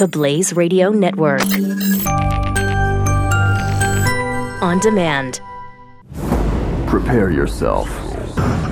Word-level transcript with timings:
The 0.00 0.08
Blaze 0.08 0.54
Radio 0.56 0.88
Network. 0.88 1.42
On 4.62 4.78
demand. 4.78 5.42
Prepare 6.86 7.30
yourself 7.30 7.86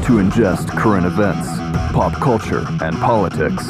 to 0.07 0.23
ingest 0.23 0.71
current 0.71 1.05
events, 1.05 1.47
pop 1.93 2.15
culture, 2.15 2.65
and 2.81 2.97
politics 2.97 3.69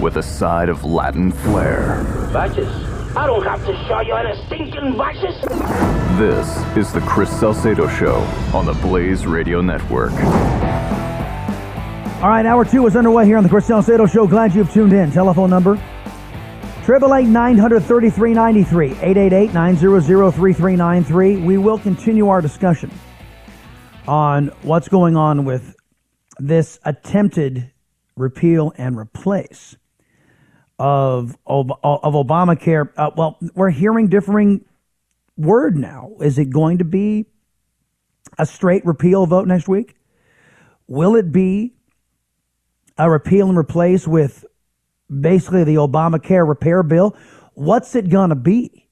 with 0.00 0.16
a 0.16 0.22
side 0.22 0.70
of 0.70 0.82
Latin 0.82 1.32
flair. 1.32 2.02
Vices? 2.32 2.66
I 3.14 3.26
don't 3.26 3.44
have 3.44 3.62
to 3.66 3.76
show 3.86 4.00
you 4.00 4.14
any 4.14 4.42
stinking 4.46 4.96
vices. 4.96 5.38
This 6.18 6.78
is 6.78 6.94
the 6.94 7.02
Chris 7.02 7.28
Salcedo 7.28 7.88
Show 7.88 8.20
on 8.54 8.64
the 8.64 8.72
Blaze 8.72 9.26
Radio 9.26 9.60
Network. 9.60 10.12
All 12.22 12.30
right, 12.30 12.46
hour 12.46 12.64
two 12.64 12.86
is 12.86 12.96
underway 12.96 13.26
here 13.26 13.36
on 13.36 13.42
the 13.42 13.50
Chris 13.50 13.66
Salcedo 13.66 14.06
Show. 14.06 14.26
Glad 14.26 14.54
you've 14.54 14.72
tuned 14.72 14.94
in. 14.94 15.10
Telephone 15.10 15.50
number 15.50 15.78
Triple 16.84 17.14
eight 17.14 17.28
nine 17.28 17.56
hundred 17.56 17.84
thirty 17.84 18.10
three 18.10 18.34
ninety 18.34 18.64
three 18.64 18.96
eight 19.00 19.16
eight 19.16 19.32
eight 19.32 19.52
nine 19.52 19.76
zero 19.76 20.00
zero 20.00 20.30
three 20.30 20.52
three 20.52 20.74
nine 20.74 21.04
three. 21.04 21.36
We 21.36 21.56
will 21.56 21.78
continue 21.78 22.28
our 22.28 22.40
discussion 22.40 22.90
on 24.08 24.48
what's 24.62 24.88
going 24.88 25.16
on 25.16 25.44
with 25.44 25.76
this 26.38 26.80
attempted 26.84 27.70
repeal 28.16 28.72
and 28.76 28.96
replace 28.98 29.76
of 30.80 31.36
of, 31.46 31.70
of 31.82 32.14
Obamacare. 32.14 32.90
Uh, 32.96 33.10
well, 33.16 33.38
we're 33.54 33.70
hearing 33.70 34.08
differing 34.08 34.64
word 35.36 35.76
now. 35.76 36.12
Is 36.20 36.38
it 36.38 36.46
going 36.46 36.78
to 36.78 36.84
be 36.84 37.26
a 38.36 38.46
straight 38.46 38.84
repeal 38.84 39.26
vote 39.26 39.46
next 39.46 39.68
week? 39.68 39.94
Will 40.88 41.14
it 41.14 41.30
be 41.30 41.74
a 42.98 43.08
repeal 43.08 43.48
and 43.48 43.56
replace 43.56 44.08
with 44.08 44.44
basically 45.10 45.64
the 45.64 45.76
Obamacare 45.76 46.46
repair 46.46 46.82
bill? 46.82 47.16
What's 47.54 47.94
it 47.94 48.08
going 48.08 48.30
to 48.30 48.36
be? 48.36 48.88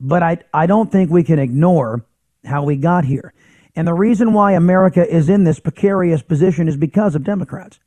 But 0.00 0.22
I, 0.22 0.38
I 0.52 0.66
don't 0.66 0.92
think 0.92 1.10
we 1.10 1.22
can 1.22 1.38
ignore 1.38 2.04
how 2.44 2.64
we 2.64 2.76
got 2.76 3.04
here. 3.04 3.32
And 3.76 3.88
the 3.88 3.94
reason 3.94 4.32
why 4.32 4.52
America 4.52 5.08
is 5.08 5.28
in 5.28 5.44
this 5.44 5.58
precarious 5.58 6.22
position 6.22 6.68
is 6.68 6.76
because 6.76 7.14
of 7.14 7.24
Democrats. 7.24 7.80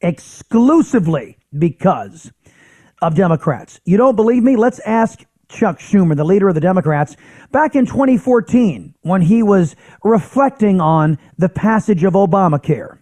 Exclusively 0.00 1.38
because 1.56 2.32
of 3.02 3.14
Democrats. 3.14 3.80
You 3.84 3.96
don't 3.96 4.16
believe 4.16 4.42
me? 4.42 4.56
Let's 4.56 4.80
ask 4.80 5.24
Chuck 5.48 5.78
Schumer, 5.78 6.16
the 6.16 6.24
leader 6.24 6.48
of 6.48 6.54
the 6.54 6.60
Democrats, 6.60 7.16
back 7.50 7.74
in 7.74 7.86
2014 7.86 8.94
when 9.02 9.22
he 9.22 9.42
was 9.42 9.76
reflecting 10.02 10.80
on 10.80 11.18
the 11.36 11.48
passage 11.48 12.04
of 12.04 12.14
Obamacare. 12.14 12.99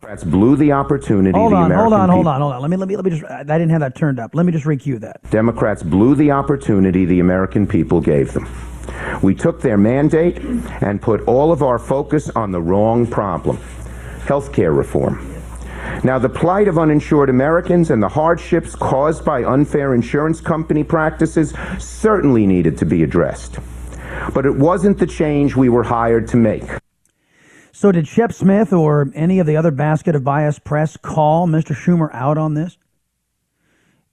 Democrats 0.00 0.24
blew 0.24 0.56
the 0.56 0.72
opportunity. 0.72 1.38
Hold 1.38 1.52
on, 1.52 1.70
hold 1.70 1.92
on, 1.92 2.08
hold 2.08 2.26
on, 2.26 2.40
hold 2.40 2.52
on. 2.54 2.62
Let 2.62 2.70
me, 2.70 2.76
let 2.78 2.88
me, 2.88 2.96
let 2.96 3.04
me 3.04 3.10
just. 3.10 3.22
I 3.30 3.42
didn't 3.42 3.68
have 3.68 3.80
that 3.80 3.94
turned 3.94 4.18
up. 4.18 4.34
Let 4.34 4.46
me 4.46 4.52
just 4.52 4.64
recue 4.64 4.98
that. 5.00 5.20
Democrats 5.30 5.82
blew 5.82 6.14
the 6.14 6.30
opportunity 6.30 7.04
the 7.04 7.20
American 7.20 7.66
people 7.66 8.00
gave 8.00 8.32
them. 8.32 8.48
We 9.20 9.34
took 9.34 9.60
their 9.60 9.76
mandate 9.76 10.38
and 10.80 11.02
put 11.02 11.20
all 11.28 11.52
of 11.52 11.62
our 11.62 11.78
focus 11.78 12.30
on 12.30 12.50
the 12.50 12.62
wrong 12.62 13.06
problem 13.06 13.58
health 14.24 14.54
care 14.54 14.72
reform. 14.72 15.26
Now, 16.02 16.18
the 16.18 16.30
plight 16.30 16.66
of 16.66 16.78
uninsured 16.78 17.28
Americans 17.28 17.90
and 17.90 18.02
the 18.02 18.08
hardships 18.08 18.74
caused 18.74 19.22
by 19.22 19.44
unfair 19.44 19.94
insurance 19.94 20.40
company 20.40 20.82
practices 20.82 21.52
certainly 21.78 22.46
needed 22.46 22.78
to 22.78 22.86
be 22.86 23.02
addressed. 23.02 23.58
But 24.32 24.46
it 24.46 24.54
wasn't 24.54 24.98
the 24.98 25.06
change 25.06 25.56
we 25.56 25.68
were 25.68 25.82
hired 25.82 26.26
to 26.28 26.38
make. 26.38 26.64
So, 27.80 27.90
did 27.90 28.06
Shep 28.06 28.30
Smith 28.34 28.74
or 28.74 29.10
any 29.14 29.38
of 29.38 29.46
the 29.46 29.56
other 29.56 29.70
basket 29.70 30.14
of 30.14 30.22
bias 30.22 30.58
press 30.58 30.98
call 30.98 31.46
Mr. 31.46 31.74
Schumer 31.74 32.10
out 32.12 32.36
on 32.36 32.52
this? 32.52 32.76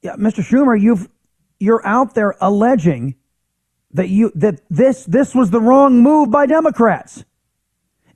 Yeah, 0.02 0.16
Mr. 0.16 0.42
Schumer, 0.42 0.82
you've 0.82 1.10
you're 1.60 1.86
out 1.86 2.16
there 2.16 2.36
alleging 2.40 3.16
that 3.92 4.08
you 4.08 4.32
that 4.36 4.62
this 4.70 5.04
this 5.04 5.36
was 5.36 5.50
the 5.50 5.60
wrong 5.60 6.02
move 6.02 6.32
by 6.32 6.46
Democrats. 6.46 7.26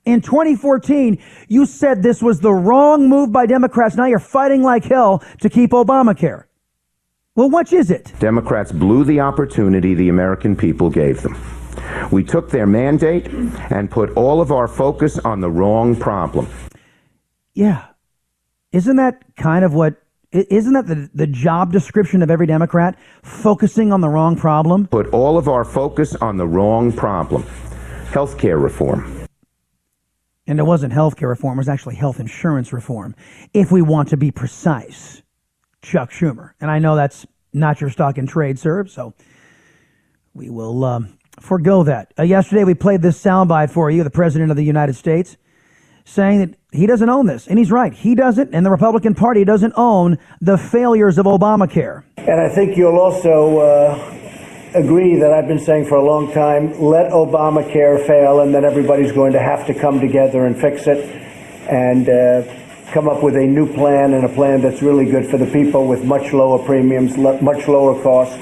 In 0.06 0.22
2014, 0.22 1.22
you 1.48 1.66
said 1.66 2.02
this 2.02 2.22
was 2.22 2.40
the 2.40 2.54
wrong 2.54 3.10
move 3.10 3.30
by 3.30 3.44
Democrats. 3.44 3.94
Now 3.94 4.06
you're 4.06 4.20
fighting 4.20 4.62
like 4.62 4.86
hell 4.86 5.22
to 5.42 5.50
keep 5.50 5.72
Obamacare. 5.72 6.44
Well, 7.34 7.50
which 7.50 7.74
is 7.74 7.90
it? 7.90 8.10
Democrats 8.20 8.72
blew 8.72 9.04
the 9.04 9.20
opportunity 9.20 9.92
the 9.92 10.08
American 10.08 10.56
people 10.56 10.88
gave 10.88 11.20
them. 11.20 11.36
We 12.10 12.24
took 12.24 12.50
their 12.50 12.66
mandate 12.66 13.28
and 13.70 13.90
put 13.90 14.10
all 14.16 14.40
of 14.40 14.52
our 14.52 14.68
focus 14.68 15.18
on 15.18 15.40
the 15.40 15.50
wrong 15.50 15.96
problem. 15.96 16.46
Yeah. 17.54 17.86
Isn't 18.72 18.96
that 18.96 19.22
kind 19.36 19.64
of 19.64 19.74
what 19.74 19.96
isn't 20.32 20.72
that 20.72 20.86
the, 20.86 21.10
the 21.12 21.26
job 21.26 21.72
description 21.72 22.22
of 22.22 22.30
every 22.30 22.46
Democrat? 22.46 22.98
Focusing 23.22 23.92
on 23.92 24.00
the 24.00 24.08
wrong 24.08 24.34
problem? 24.34 24.86
Put 24.86 25.08
all 25.08 25.36
of 25.36 25.46
our 25.46 25.64
focus 25.64 26.14
on 26.16 26.38
the 26.38 26.46
wrong 26.46 26.90
problem 26.90 27.44
health 28.12 28.38
care 28.38 28.58
reform. 28.58 29.26
And 30.46 30.58
it 30.58 30.64
wasn't 30.64 30.92
health 30.92 31.16
care 31.16 31.28
reform, 31.28 31.58
it 31.58 31.60
was 31.60 31.68
actually 31.68 31.94
health 31.94 32.20
insurance 32.20 32.72
reform, 32.72 33.14
if 33.54 33.72
we 33.72 33.80
want 33.80 34.08
to 34.10 34.16
be 34.16 34.30
precise. 34.30 35.22
Chuck 35.82 36.10
Schumer. 36.10 36.52
And 36.60 36.70
I 36.70 36.78
know 36.78 36.94
that's 36.94 37.26
not 37.52 37.80
your 37.80 37.90
stock 37.90 38.18
in 38.18 38.26
trade, 38.26 38.58
sir, 38.58 38.86
so 38.86 39.14
we 40.34 40.48
will 40.50 40.84
um, 40.84 41.18
forego 41.40 41.82
that. 41.84 42.12
Uh, 42.18 42.22
yesterday, 42.22 42.64
we 42.64 42.74
played 42.74 43.02
this 43.02 43.22
soundbite 43.22 43.70
for 43.70 43.90
you, 43.90 44.04
the 44.04 44.10
President 44.10 44.50
of 44.50 44.56
the 44.56 44.64
United 44.64 44.94
States, 44.94 45.36
saying 46.04 46.38
that 46.40 46.54
he 46.72 46.86
doesn't 46.86 47.08
own 47.08 47.26
this. 47.26 47.46
And 47.46 47.58
he's 47.58 47.70
right. 47.70 47.92
He 47.92 48.14
doesn't, 48.14 48.54
and 48.54 48.64
the 48.66 48.70
Republican 48.70 49.14
Party 49.14 49.44
doesn't 49.44 49.74
own 49.76 50.18
the 50.40 50.58
failures 50.58 51.18
of 51.18 51.26
Obamacare. 51.26 52.04
And 52.16 52.40
I 52.40 52.48
think 52.48 52.76
you'll 52.76 52.98
also 52.98 53.58
uh, 53.58 54.72
agree 54.74 55.16
that 55.16 55.32
I've 55.32 55.48
been 55.48 55.58
saying 55.58 55.86
for 55.86 55.96
a 55.96 56.04
long 56.04 56.32
time 56.32 56.80
let 56.80 57.10
Obamacare 57.12 58.06
fail, 58.06 58.40
and 58.40 58.54
then 58.54 58.64
everybody's 58.64 59.12
going 59.12 59.32
to 59.32 59.40
have 59.40 59.66
to 59.66 59.74
come 59.74 60.00
together 60.00 60.46
and 60.46 60.58
fix 60.58 60.86
it 60.86 60.98
and 61.68 62.08
uh, 62.08 62.90
come 62.92 63.08
up 63.08 63.22
with 63.22 63.36
a 63.36 63.46
new 63.46 63.72
plan 63.72 64.12
and 64.14 64.24
a 64.24 64.28
plan 64.28 64.60
that's 64.60 64.82
really 64.82 65.06
good 65.06 65.26
for 65.26 65.38
the 65.38 65.46
people 65.46 65.86
with 65.86 66.04
much 66.04 66.32
lower 66.32 66.58
premiums, 66.64 67.16
much 67.16 67.68
lower 67.68 68.00
costs, 68.02 68.34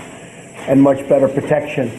and 0.66 0.80
much 0.80 1.06
better 1.08 1.28
protection. 1.28 1.90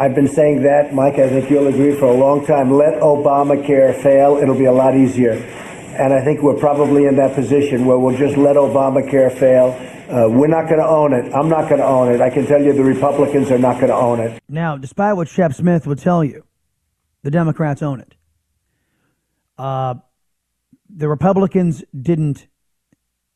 I've 0.00 0.14
been 0.14 0.28
saying 0.28 0.62
that, 0.62 0.94
Mike, 0.94 1.18
I 1.18 1.28
think 1.28 1.50
you'll 1.50 1.66
agree 1.66 1.94
for 1.94 2.06
a 2.06 2.14
long 2.14 2.46
time. 2.46 2.70
Let 2.70 2.94
Obamacare 3.02 4.02
fail, 4.02 4.38
it'll 4.38 4.56
be 4.56 4.64
a 4.64 4.72
lot 4.72 4.96
easier. 4.96 5.32
And 5.32 6.14
I 6.14 6.24
think 6.24 6.40
we're 6.40 6.58
probably 6.58 7.04
in 7.04 7.16
that 7.16 7.34
position 7.34 7.84
where 7.84 7.98
we'll 7.98 8.16
just 8.16 8.38
let 8.38 8.56
Obamacare 8.56 9.30
fail. 9.30 9.76
Uh, 10.08 10.26
we're 10.30 10.46
not 10.46 10.70
going 10.70 10.80
to 10.80 10.86
own 10.86 11.12
it. 11.12 11.30
I'm 11.34 11.50
not 11.50 11.68
going 11.68 11.82
to 11.82 11.86
own 11.86 12.14
it. 12.14 12.22
I 12.22 12.30
can 12.30 12.46
tell 12.46 12.62
you 12.62 12.72
the 12.72 12.82
Republicans 12.82 13.50
are 13.50 13.58
not 13.58 13.74
going 13.74 13.88
to 13.88 13.94
own 13.94 14.20
it. 14.20 14.42
Now, 14.48 14.78
despite 14.78 15.16
what 15.16 15.28
Shep 15.28 15.52
Smith 15.52 15.86
would 15.86 15.98
tell 15.98 16.24
you, 16.24 16.46
the 17.22 17.30
Democrats 17.30 17.82
own 17.82 18.00
it. 18.00 18.14
Uh, 19.58 19.96
the 20.88 21.10
Republicans 21.10 21.84
didn't 22.00 22.46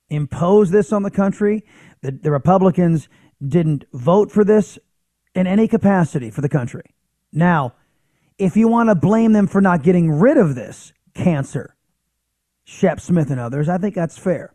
impose 0.09 0.71
this 0.71 0.95
on 0.95 1.03
the 1.03 1.11
country. 1.11 1.63
The, 2.01 2.13
the 2.13 2.31
Republicans 2.31 3.11
didn't 3.47 3.85
vote 3.93 4.33
for 4.33 4.45
this 4.45 4.79
in 5.34 5.47
any 5.47 5.69
capacity 5.69 6.31
for 6.31 6.41
the 6.41 6.49
country. 6.49 6.95
Now, 7.33 7.75
if 8.39 8.56
you 8.56 8.69
want 8.69 8.89
to 8.89 8.95
blame 8.95 9.33
them 9.33 9.47
for 9.47 9.61
not 9.61 9.83
getting 9.83 10.11
rid 10.11 10.37
of 10.37 10.55
this 10.55 10.93
cancer, 11.15 11.75
Shep 12.65 13.00
Smith 13.00 13.31
and 13.31 13.41
others, 13.41 13.69
I 13.69 13.78
think 13.78 13.94
that's 13.94 14.19
fair. 14.19 14.55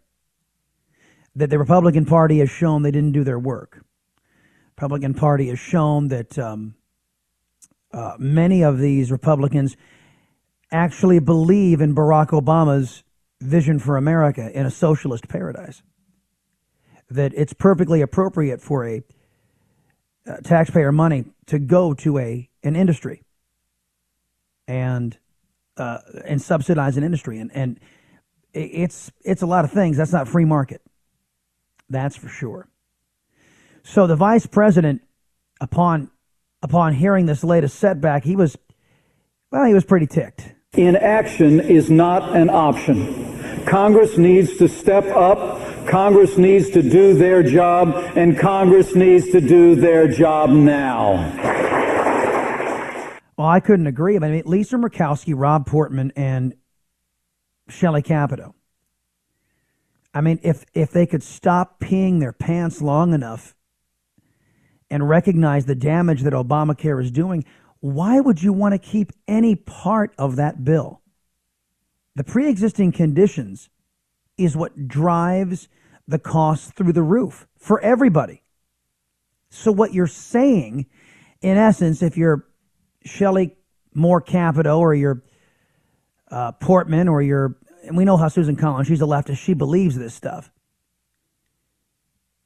That 1.36 1.50
the 1.50 1.60
Republican 1.60 2.06
Party 2.06 2.40
has 2.40 2.50
shown 2.50 2.82
they 2.82 2.92
didn't 2.92 3.12
do 3.12 3.24
their 3.24 3.40
work. 3.40 3.84
Republican 4.76 5.14
Party 5.14 5.50
has 5.50 5.60
shown 5.60 6.08
that 6.08 6.40
um, 6.40 6.76
uh, 7.94 8.16
many 8.18 8.64
of 8.64 8.80
these 8.80 9.12
Republicans 9.12 9.76
actually 10.72 11.20
believe 11.20 11.82
in 11.82 11.96
Barack 11.96 12.30
Obama's 12.30 13.04
vision 13.42 13.80
for 13.80 13.98
America 13.98 14.50
in 14.58 14.66
a 14.66 14.72
socialist 14.72 15.28
paradise. 15.28 15.82
That 17.10 17.34
it's 17.36 17.54
perfectly 17.54 18.02
appropriate 18.02 18.62
for 18.62 18.88
a 18.88 19.02
taxpayer 20.44 20.92
money 20.92 21.26
to 21.48 21.60
go 21.60 21.94
to 21.94 22.18
a 22.18 22.50
an 22.64 22.76
industry 22.76 23.24
and 24.68 25.18
uh, 25.78 26.00
and 26.26 26.42
subsidize 26.42 26.98
an 26.98 27.04
industry 27.04 27.40
and 27.40 27.52
and 27.54 27.80
it's 28.54 29.12
it's 29.24 29.42
a 29.42 29.46
lot 29.46 29.66
of 29.66 29.72
things. 29.72 29.98
That's 29.98 30.12
not 30.12 30.28
free 30.28 30.46
market. 30.46 30.82
That's 31.90 32.16
for 32.16 32.30
sure. 32.30 32.68
So 33.84 34.08
the 34.08 34.16
vice 34.16 34.46
president, 34.46 35.02
upon 35.62 36.12
upon 36.62 36.94
hearing 36.94 37.26
this 37.26 37.44
latest 37.44 37.80
setback, 37.80 38.24
he 38.24 38.36
was 38.36 38.58
well, 39.52 39.66
he 39.66 39.74
was 39.74 39.86
pretty 39.86 40.08
ticked. 40.08 40.54
Inaction 40.74 41.60
is 41.60 41.90
not 41.90 42.36
an 42.36 42.50
option. 42.50 43.66
Congress 43.66 44.18
needs 44.18 44.58
to 44.58 44.68
step 44.68 45.06
up. 45.06 45.59
Congress 45.90 46.38
needs 46.38 46.70
to 46.70 46.84
do 46.84 47.16
their 47.16 47.42
job, 47.42 47.96
and 48.16 48.38
Congress 48.38 48.94
needs 48.96 49.32
to 49.32 49.42
do 49.42 49.74
their 49.74 50.08
job 50.08 50.52
now. 50.52 51.14
Well, 53.36 53.48
I 53.48 53.60
couldn't 53.60 53.88
agree. 53.88 54.16
I 54.16 54.20
mean, 54.20 54.44
Lisa 54.46 54.76
Murkowski, 54.76 55.34
Rob 55.36 55.66
Portman, 55.66 56.12
and 56.16 56.54
Shelley 57.70 58.04
Capito. 58.04 58.54
I 60.14 60.22
mean, 60.22 60.40
if 60.44 60.66
if 60.74 60.92
they 60.92 61.06
could 61.06 61.24
stop 61.24 61.80
peeing 61.80 62.20
their 62.20 62.34
pants 62.34 62.82
long 62.82 63.14
enough 63.14 63.56
and 64.92 65.08
recognize 65.08 65.66
the 65.66 65.76
damage 65.76 66.22
that 66.24 66.34
Obamacare 66.34 67.02
is 67.02 67.12
doing, 67.12 67.46
why 67.80 68.20
would 68.20 68.44
you 68.44 68.54
want 68.54 68.74
to 68.74 68.80
keep 68.80 69.12
any 69.28 69.56
part 69.56 70.14
of 70.18 70.36
that 70.36 70.64
bill? 70.64 71.02
The 72.16 72.24
pre-existing 72.24 72.92
conditions 72.92 73.70
is 74.38 74.58
what 74.58 74.88
drives 74.88 75.68
the 76.10 76.20
cost 76.20 76.74
through 76.74 76.92
the 76.92 77.04
roof 77.04 77.48
for 77.56 77.80
everybody. 77.82 78.42
So 79.52 79.72
what 79.72 79.94
you're 79.94 80.08
saying, 80.08 80.88
in 81.42 81.58
essence, 81.58 82.02
if 82.02 82.18
you're 82.18 82.48
Shelley 83.06 83.56
Moore 83.94 84.20
Capito 84.20 84.80
or 84.80 84.96
you're 84.96 85.24
uh, 86.32 86.52
Portman 86.54 87.08
or 87.08 87.22
you're, 87.22 87.58
and 87.84 87.96
we 87.96 88.06
know 88.06 88.18
how 88.18 88.28
Susan 88.28 88.56
Collins, 88.56 88.88
she's 88.88 89.02
a 89.02 89.06
leftist, 89.06 89.38
she 89.38 89.54
believes 89.54 89.96
this 89.96 90.14
stuff. 90.14 90.52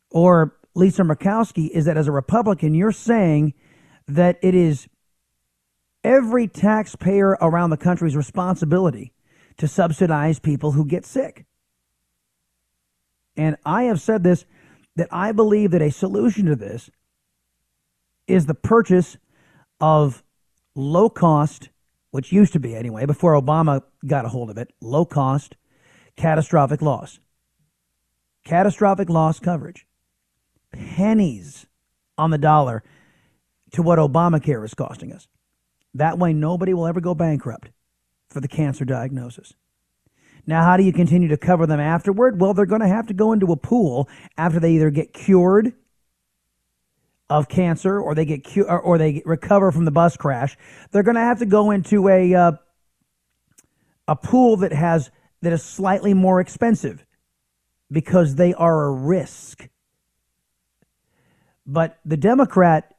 Or 0.09 0.57
Lisa 0.75 1.03
Murkowski 1.03 1.69
is 1.69 1.85
that 1.85 1.97
as 1.97 2.07
a 2.07 2.11
Republican, 2.11 2.73
you're 2.73 2.91
saying 2.91 3.53
that 4.07 4.39
it 4.41 4.55
is 4.55 4.87
every 6.03 6.49
taxpayer 6.49 7.37
around 7.41 7.69
the 7.69 7.77
country's 7.77 8.15
responsibility 8.15 9.13
to 9.57 9.67
subsidize 9.67 10.39
people 10.39 10.73
who 10.73 10.85
get 10.85 11.05
sick. 11.05 11.45
And 13.35 13.57
I 13.65 13.83
have 13.83 13.99
said 14.01 14.23
this 14.23 14.45
that 14.95 15.07
I 15.11 15.31
believe 15.31 15.71
that 15.71 15.81
a 15.81 15.91
solution 15.91 16.45
to 16.45 16.55
this 16.55 16.89
is 18.27 18.45
the 18.45 18.53
purchase 18.53 19.17
of 19.81 20.23
low 20.75 21.09
cost, 21.09 21.69
which 22.11 22.31
used 22.31 22.53
to 22.53 22.59
be 22.59 22.75
anyway, 22.75 23.05
before 23.05 23.33
Obama 23.33 23.81
got 24.05 24.25
a 24.25 24.29
hold 24.29 24.49
of 24.49 24.57
it, 24.57 24.71
low 24.81 25.05
cost, 25.05 25.55
catastrophic 26.15 26.81
loss. 26.81 27.19
Catastrophic 28.43 29.09
loss 29.09 29.39
coverage. 29.39 29.85
Pennies 30.71 31.65
on 32.17 32.29
the 32.29 32.37
dollar 32.37 32.83
to 33.71 33.81
what 33.81 33.99
Obamacare 33.99 34.63
is 34.63 34.73
costing 34.73 35.11
us. 35.11 35.27
That 35.93 36.17
way, 36.17 36.33
nobody 36.33 36.73
will 36.73 36.87
ever 36.87 37.01
go 37.01 37.13
bankrupt 37.13 37.69
for 38.29 38.39
the 38.39 38.47
cancer 38.47 38.85
diagnosis. 38.85 39.53
Now, 40.45 40.63
how 40.63 40.75
do 40.77 40.83
you 40.83 40.91
continue 40.91 41.29
to 41.29 41.37
cover 41.37 41.65
them 41.65 41.79
afterward? 41.79 42.39
Well, 42.39 42.53
they're 42.53 42.65
going 42.65 42.81
to 42.81 42.87
have 42.87 43.07
to 43.07 43.13
go 43.13 43.31
into 43.31 43.51
a 43.51 43.57
pool 43.57 44.09
after 44.37 44.59
they 44.59 44.73
either 44.73 44.89
get 44.89 45.13
cured 45.13 45.73
of 47.29 47.47
cancer 47.47 47.99
or 47.99 48.13
they 48.13 48.25
get 48.25 48.43
cu- 48.45 48.63
or, 48.63 48.97
they 48.97 49.21
recover 49.25 49.71
from 49.71 49.85
the 49.85 49.91
bus 49.91 50.17
crash. 50.17 50.57
They're 50.91 51.03
going 51.03 51.15
to 51.15 51.21
have 51.21 51.39
to 51.39 51.45
go 51.45 51.71
into 51.71 52.09
a 52.09 52.33
uh, 52.35 52.51
a 54.07 54.15
pool 54.15 54.57
that 54.57 54.73
has 54.73 55.09
that 55.41 55.53
is 55.53 55.63
slightly 55.63 56.13
more 56.13 56.41
expensive 56.41 57.05
because 57.89 58.35
they 58.35 58.53
are 58.53 58.85
a 58.85 58.91
risk. 58.91 59.67
But 61.65 61.97
the 62.03 62.17
Democrat 62.17 62.93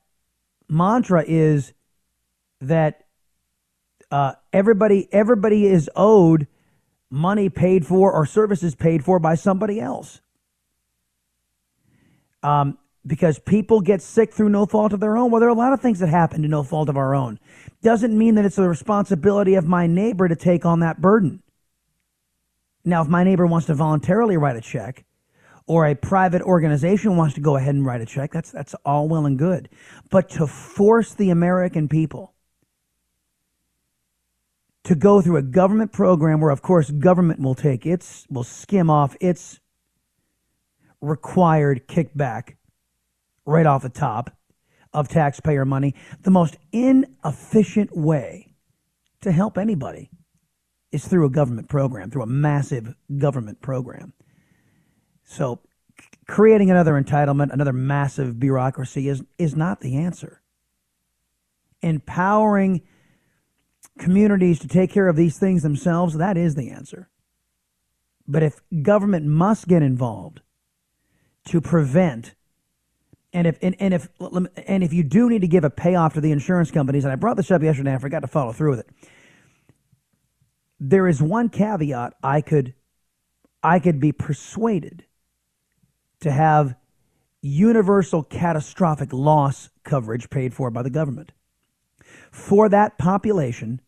mantra 0.68 1.24
is 1.26 1.74
that 2.62 3.04
uh, 4.10 4.32
everybody 4.52 5.08
everybody 5.12 5.66
is 5.66 5.90
owed 5.94 6.46
money 7.14 7.48
paid 7.48 7.86
for 7.86 8.12
or 8.12 8.26
services 8.26 8.74
paid 8.74 9.04
for 9.04 9.18
by 9.18 9.36
somebody 9.36 9.80
else. 9.80 10.20
Um, 12.42 12.76
because 13.06 13.38
people 13.38 13.80
get 13.80 14.02
sick 14.02 14.32
through 14.32 14.48
no 14.48 14.66
fault 14.66 14.92
of 14.92 15.00
their 15.00 15.16
own. 15.16 15.30
Well, 15.30 15.40
there 15.40 15.48
are 15.48 15.52
a 15.52 15.58
lot 15.58 15.72
of 15.72 15.80
things 15.80 16.00
that 16.00 16.08
happen 16.08 16.42
to 16.42 16.48
no 16.48 16.62
fault 16.62 16.88
of 16.88 16.96
our 16.96 17.14
own. 17.14 17.38
Doesn't 17.82 18.16
mean 18.16 18.34
that 18.34 18.44
it's 18.44 18.56
the 18.56 18.68
responsibility 18.68 19.54
of 19.54 19.66
my 19.66 19.86
neighbor 19.86 20.26
to 20.26 20.36
take 20.36 20.66
on 20.66 20.80
that 20.80 21.00
burden. 21.00 21.42
Now, 22.84 23.02
if 23.02 23.08
my 23.08 23.24
neighbor 23.24 23.46
wants 23.46 23.66
to 23.68 23.74
voluntarily 23.74 24.36
write 24.36 24.56
a 24.56 24.60
check, 24.60 25.04
or 25.66 25.86
a 25.86 25.94
private 25.94 26.42
organization 26.42 27.16
wants 27.16 27.34
to 27.34 27.40
go 27.40 27.56
ahead 27.56 27.74
and 27.74 27.86
write 27.86 28.02
a 28.02 28.06
check, 28.06 28.30
that's 28.32 28.50
that's 28.50 28.74
all 28.84 29.08
well 29.08 29.24
and 29.24 29.38
good. 29.38 29.70
But 30.10 30.28
to 30.30 30.46
force 30.46 31.14
the 31.14 31.30
American 31.30 31.88
people 31.88 32.33
to 34.84 34.94
go 34.94 35.20
through 35.20 35.38
a 35.38 35.42
government 35.42 35.92
program 35.92 36.40
where, 36.40 36.50
of 36.50 36.62
course, 36.62 36.90
government 36.90 37.40
will 37.40 37.54
take 37.54 37.86
its, 37.86 38.26
will 38.30 38.44
skim 38.44 38.90
off 38.90 39.16
its 39.20 39.58
required 41.00 41.88
kickback 41.88 42.56
right 43.46 43.66
off 43.66 43.82
the 43.82 43.88
top 43.88 44.30
of 44.92 45.08
taxpayer 45.08 45.64
money. 45.64 45.94
The 46.22 46.30
most 46.30 46.56
inefficient 46.70 47.96
way 47.96 48.54
to 49.22 49.32
help 49.32 49.58
anybody 49.58 50.10
is 50.92 51.06
through 51.06 51.26
a 51.26 51.30
government 51.30 51.68
program, 51.68 52.10
through 52.10 52.22
a 52.22 52.26
massive 52.26 52.94
government 53.18 53.60
program. 53.60 54.12
So, 55.24 55.60
creating 56.28 56.70
another 56.70 56.92
entitlement, 56.92 57.52
another 57.52 57.72
massive 57.72 58.38
bureaucracy 58.38 59.08
is, 59.08 59.22
is 59.38 59.56
not 59.56 59.80
the 59.80 59.96
answer. 59.96 60.42
Empowering 61.82 62.82
communities 63.98 64.58
to 64.60 64.68
take 64.68 64.90
care 64.90 65.08
of 65.08 65.16
these 65.16 65.38
things 65.38 65.62
themselves, 65.62 66.16
that 66.16 66.36
is 66.36 66.54
the 66.54 66.70
answer. 66.70 67.08
But 68.26 68.42
if 68.42 68.60
government 68.82 69.26
must 69.26 69.68
get 69.68 69.82
involved 69.82 70.40
to 71.46 71.60
prevent 71.60 72.34
and 73.32 73.48
if 73.48 73.58
and, 73.60 73.74
and 73.80 73.92
if 73.92 74.08
and 74.66 74.84
if 74.84 74.92
you 74.92 75.02
do 75.02 75.28
need 75.28 75.40
to 75.40 75.48
give 75.48 75.64
a 75.64 75.70
payoff 75.70 76.14
to 76.14 76.20
the 76.20 76.30
insurance 76.30 76.70
companies, 76.70 77.04
and 77.04 77.12
I 77.12 77.16
brought 77.16 77.36
this 77.36 77.50
up 77.50 77.62
yesterday, 77.62 77.92
I 77.92 77.98
forgot 77.98 78.20
to 78.20 78.28
follow 78.28 78.52
through 78.52 78.70
with 78.70 78.80
it. 78.80 78.90
There 80.78 81.08
is 81.08 81.20
one 81.20 81.48
caveat 81.48 82.14
I 82.22 82.40
could 82.40 82.74
I 83.62 83.80
could 83.80 83.98
be 83.98 84.12
persuaded 84.12 85.04
to 86.20 86.30
have 86.30 86.76
universal 87.42 88.22
catastrophic 88.22 89.12
loss 89.12 89.68
coverage 89.82 90.30
paid 90.30 90.54
for 90.54 90.70
by 90.70 90.82
the 90.82 90.90
government 90.90 91.32
for 92.34 92.68
that 92.68 92.98
population 92.98 93.80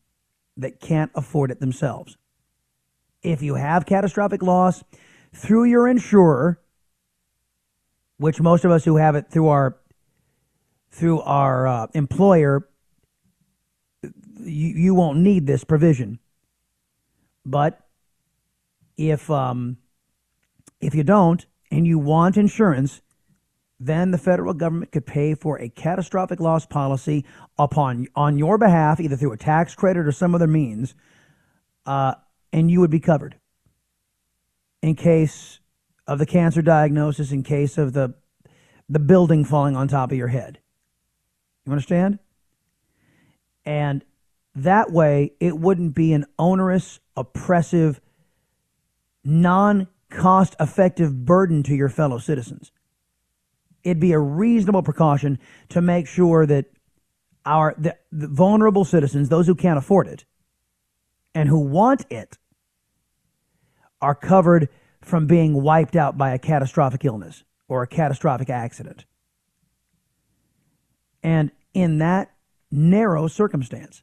that 0.56 0.78
can't 0.78 1.10
afford 1.16 1.50
it 1.50 1.58
themselves. 1.58 2.16
If 3.20 3.42
you 3.42 3.56
have 3.56 3.86
catastrophic 3.86 4.40
loss 4.40 4.84
through 5.34 5.64
your 5.64 5.88
insurer, 5.88 6.60
which 8.18 8.40
most 8.40 8.64
of 8.64 8.70
us 8.70 8.84
who 8.84 8.98
have 8.98 9.16
it 9.16 9.32
through 9.32 9.48
our 9.48 9.76
through 10.92 11.20
our 11.22 11.66
uh, 11.66 11.86
employer, 11.92 12.68
you, 14.02 14.68
you 14.68 14.94
won't 14.94 15.18
need 15.18 15.48
this 15.48 15.64
provision. 15.64 16.20
But 17.44 17.80
if 18.96 19.28
um, 19.28 19.78
if 20.80 20.94
you 20.94 21.02
don't 21.02 21.44
and 21.72 21.84
you 21.84 21.98
want 21.98 22.36
insurance, 22.36 23.02
then 23.78 24.10
the 24.10 24.18
federal 24.18 24.54
government 24.54 24.92
could 24.92 25.06
pay 25.06 25.34
for 25.34 25.60
a 25.60 25.68
catastrophic 25.68 26.40
loss 26.40 26.64
policy 26.64 27.24
upon 27.58 28.06
on 28.14 28.38
your 28.38 28.56
behalf, 28.56 29.00
either 29.00 29.16
through 29.16 29.32
a 29.32 29.36
tax 29.36 29.74
credit 29.74 30.06
or 30.06 30.12
some 30.12 30.34
other 30.34 30.46
means, 30.46 30.94
uh, 31.84 32.14
and 32.52 32.70
you 32.70 32.80
would 32.80 32.90
be 32.90 33.00
covered 33.00 33.36
in 34.82 34.94
case 34.94 35.60
of 36.06 36.18
the 36.18 36.26
cancer 36.26 36.62
diagnosis, 36.62 37.32
in 37.32 37.42
case 37.42 37.76
of 37.76 37.92
the 37.92 38.14
the 38.88 38.98
building 39.00 39.44
falling 39.44 39.74
on 39.74 39.88
top 39.88 40.12
of 40.12 40.16
your 40.16 40.28
head. 40.28 40.60
You 41.64 41.72
understand? 41.72 42.20
And 43.64 44.04
that 44.54 44.92
way, 44.92 45.32
it 45.40 45.58
wouldn't 45.58 45.94
be 45.94 46.12
an 46.12 46.24
onerous, 46.38 47.00
oppressive, 47.16 48.00
non 49.24 49.88
cost 50.08 50.54
effective 50.60 51.26
burden 51.26 51.64
to 51.64 51.74
your 51.74 51.88
fellow 51.88 52.18
citizens 52.18 52.70
it'd 53.86 54.00
be 54.00 54.12
a 54.12 54.18
reasonable 54.18 54.82
precaution 54.82 55.38
to 55.68 55.80
make 55.80 56.08
sure 56.08 56.44
that 56.44 56.66
our 57.44 57.72
the, 57.78 57.96
the 58.10 58.26
vulnerable 58.26 58.84
citizens, 58.84 59.28
those 59.28 59.46
who 59.46 59.54
can't 59.54 59.78
afford 59.78 60.08
it 60.08 60.24
and 61.34 61.48
who 61.48 61.60
want 61.60 62.04
it, 62.10 62.36
are 64.02 64.14
covered 64.14 64.68
from 65.00 65.28
being 65.28 65.62
wiped 65.62 65.94
out 65.94 66.18
by 66.18 66.30
a 66.34 66.38
catastrophic 66.38 67.04
illness 67.04 67.44
or 67.68 67.82
a 67.84 67.86
catastrophic 67.86 68.50
accident. 68.50 69.04
And 71.22 71.52
in 71.72 71.98
that 71.98 72.32
narrow 72.72 73.28
circumstance, 73.28 74.02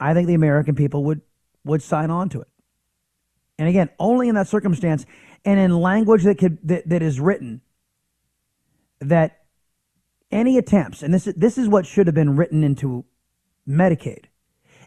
I 0.00 0.14
think 0.14 0.26
the 0.26 0.34
American 0.34 0.74
people 0.74 1.04
would, 1.04 1.20
would 1.64 1.82
sign 1.82 2.10
on 2.10 2.28
to 2.30 2.40
it. 2.40 2.48
And 3.56 3.68
again, 3.68 3.90
only 3.98 4.28
in 4.28 4.34
that 4.34 4.48
circumstance 4.48 5.06
and 5.44 5.60
in 5.60 5.78
language 5.78 6.24
that 6.24 6.38
could 6.38 6.58
that, 6.64 6.88
that 6.88 7.02
is 7.02 7.20
written 7.20 7.60
that 9.00 9.38
any 10.30 10.58
attempts, 10.58 11.02
and 11.02 11.12
this 11.12 11.26
is, 11.26 11.34
this 11.34 11.58
is 11.58 11.68
what 11.68 11.86
should 11.86 12.06
have 12.06 12.14
been 12.14 12.36
written 12.36 12.62
into 12.62 13.04
Medicaid, 13.68 14.26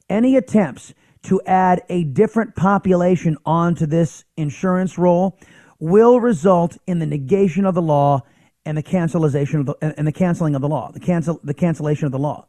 any 0.09 0.35
attempts 0.35 0.93
to 1.23 1.41
add 1.45 1.81
a 1.89 2.03
different 2.03 2.55
population 2.55 3.37
onto 3.45 3.85
this 3.85 4.25
insurance 4.37 4.97
roll 4.97 5.37
will 5.79 6.19
result 6.19 6.77
in 6.87 6.99
the 6.99 7.05
negation 7.05 7.65
of 7.65 7.75
the 7.75 7.81
law 7.81 8.21
and 8.65 8.77
the 8.77 8.83
cancellation 8.83 9.59
of 9.59 9.65
the, 9.65 9.93
and 9.97 10.07
the 10.07 10.11
canceling 10.11 10.55
of 10.55 10.61
the 10.61 10.69
law, 10.69 10.91
the 10.91 10.99
cancel 10.99 11.39
the 11.43 11.53
cancellation 11.53 12.05
of 12.05 12.11
the 12.11 12.19
law, 12.19 12.47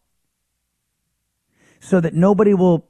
so 1.81 2.01
that 2.01 2.15
nobody 2.15 2.55
will 2.55 2.89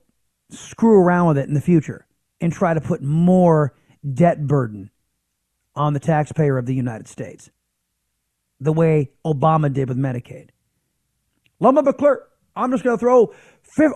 screw 0.51 1.01
around 1.01 1.29
with 1.29 1.39
it 1.39 1.49
in 1.49 1.55
the 1.55 1.61
future 1.61 2.07
and 2.41 2.53
try 2.53 2.75
to 2.75 2.81
put 2.81 3.03
more 3.03 3.75
debt 4.13 4.47
burden 4.47 4.91
on 5.75 5.95
the 5.95 6.01
taxpayer 6.01 6.59
of 6.59 6.67
the 6.67 6.75
United 6.75 7.09
States, 7.09 7.51
the 8.65 8.73
way 8.73 9.11
Obama 9.25 9.73
did 9.73 9.89
with 9.89 9.99
Medicaid. 9.99 10.49
Be 11.61 11.93
clear. 11.93 12.23
I'm 12.57 12.71
just 12.71 12.85
going 12.85 12.97
to 12.97 13.01
throw 13.01 13.35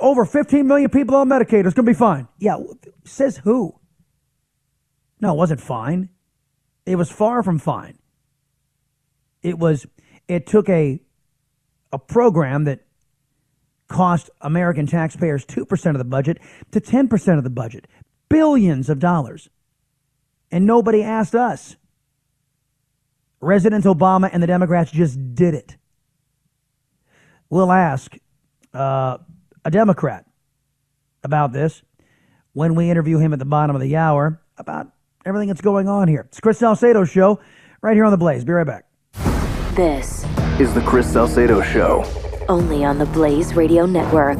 over 0.00 0.24
15 0.24 0.66
million 0.66 0.90
people 0.90 1.16
on 1.16 1.28
Medicaid. 1.28 1.64
It's 1.64 1.74
going 1.74 1.86
to 1.86 1.92
be 1.92 1.94
fine. 1.94 2.28
Yeah, 2.38 2.58
says 3.04 3.38
who? 3.38 3.78
No, 5.20 5.32
it 5.32 5.36
wasn't 5.36 5.60
fine. 5.60 6.10
It 6.86 6.96
was 6.96 7.10
far 7.10 7.42
from 7.42 7.58
fine. 7.58 7.98
It 9.42 9.58
was. 9.58 9.86
It 10.26 10.46
took 10.46 10.68
a 10.68 11.00
a 11.92 11.98
program 11.98 12.64
that 12.64 12.80
cost 13.88 14.28
American 14.42 14.86
taxpayers 14.86 15.46
2% 15.46 15.90
of 15.90 15.98
the 15.98 16.04
budget 16.04 16.38
to 16.72 16.80
10% 16.80 17.38
of 17.38 17.44
the 17.44 17.50
budget, 17.50 17.86
billions 18.28 18.90
of 18.90 18.98
dollars. 18.98 19.48
And 20.50 20.66
nobody 20.66 21.02
asked 21.02 21.34
us. 21.34 21.76
President 23.40 23.84
Obama 23.84 24.28
and 24.32 24.42
the 24.42 24.46
Democrats 24.46 24.90
just 24.90 25.34
did 25.34 25.54
it. 25.54 25.76
We'll 27.50 27.72
ask 27.72 28.16
uh, 28.74 29.18
a 29.64 29.70
Democrat 29.70 30.26
about 31.24 31.52
this 31.52 31.82
when 32.52 32.74
we 32.74 32.90
interview 32.90 33.18
him 33.18 33.32
at 33.32 33.38
the 33.38 33.44
bottom 33.44 33.74
of 33.76 33.82
the 33.82 33.96
hour 33.96 34.40
about 34.58 34.88
everything 35.24 35.48
that's 35.48 35.60
going 35.60 35.88
on 35.88 36.08
here. 36.08 36.26
It's 36.28 36.40
Chris 36.40 36.58
Salcedo 36.58 37.04
Show 37.04 37.40
right 37.80 37.94
here 37.94 38.04
on 38.04 38.10
The 38.10 38.16
Blaze. 38.18 38.44
Be 38.44 38.52
right 38.52 38.66
back. 38.66 38.84
This 39.74 40.24
Is 40.60 40.74
the 40.74 40.82
Chris 40.84 41.10
Salcedo 41.12 41.62
Show. 41.62 42.04
only 42.48 42.84
on 42.84 42.98
the 42.98 43.06
Blaze 43.06 43.54
Radio 43.54 43.86
Network. 43.86 44.38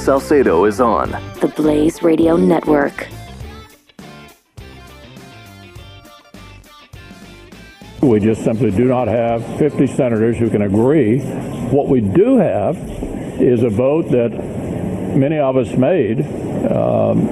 Salcedo 0.00 0.64
is 0.64 0.80
on. 0.80 1.10
The 1.40 1.52
Blaze 1.54 2.02
Radio 2.02 2.34
Network. 2.34 3.06
We 8.00 8.18
just 8.18 8.42
simply 8.42 8.70
do 8.70 8.86
not 8.86 9.08
have 9.08 9.44
50 9.58 9.86
senators 9.88 10.38
who 10.38 10.48
can 10.48 10.62
agree. 10.62 11.18
What 11.68 11.88
we 11.88 12.00
do 12.00 12.38
have 12.38 12.78
is 13.42 13.62
a 13.62 13.68
vote 13.68 14.10
that 14.10 14.30
many 15.14 15.38
of 15.38 15.58
us 15.58 15.70
made 15.76 16.22
um, 16.72 17.28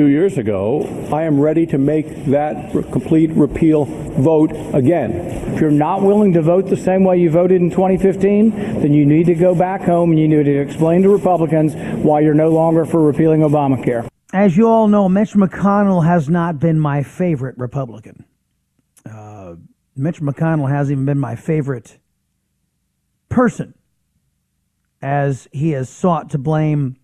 two 0.00 0.06
years 0.06 0.38
ago. 0.38 0.80
I 1.12 1.24
am 1.24 1.38
ready 1.38 1.66
to 1.66 1.76
make 1.76 2.24
that 2.24 2.72
complete 2.72 3.28
repeal 3.32 3.84
vote 3.84 4.50
again. 4.72 5.10
If 5.52 5.60
you're 5.60 5.70
not 5.70 6.00
willing 6.00 6.32
to 6.32 6.40
vote 6.40 6.70
the 6.70 6.76
same 6.78 7.04
way 7.04 7.18
you 7.18 7.28
voted 7.28 7.60
in 7.60 7.68
2015, 7.68 8.80
then 8.80 8.94
you 8.94 9.04
need 9.04 9.26
to 9.26 9.34
go 9.34 9.54
back 9.54 9.82
home 9.82 10.12
and 10.12 10.18
you 10.18 10.26
need 10.26 10.44
to 10.44 10.58
explain 10.58 11.02
to 11.02 11.10
Republicans 11.10 11.74
why 12.02 12.20
you're 12.20 12.32
no 12.32 12.48
longer 12.48 12.86
for 12.86 13.02
repealing 13.02 13.42
Obamacare. 13.42 14.08
As 14.32 14.56
you 14.56 14.68
all 14.68 14.88
know, 14.88 15.06
Mitch 15.06 15.34
McConnell 15.34 16.06
has 16.06 16.30
not 16.30 16.58
been 16.58 16.80
my 16.80 17.02
favorite 17.02 17.58
Republican. 17.58 18.24
Uh, 19.04 19.56
Mitch 19.96 20.22
McConnell 20.22 20.70
hasn't 20.70 20.92
even 20.92 21.04
been 21.04 21.18
my 21.18 21.36
favorite 21.36 21.98
person, 23.28 23.74
as 25.02 25.46
he 25.52 25.72
has 25.72 25.90
sought 25.90 26.30
to 26.30 26.38
blame 26.38 26.96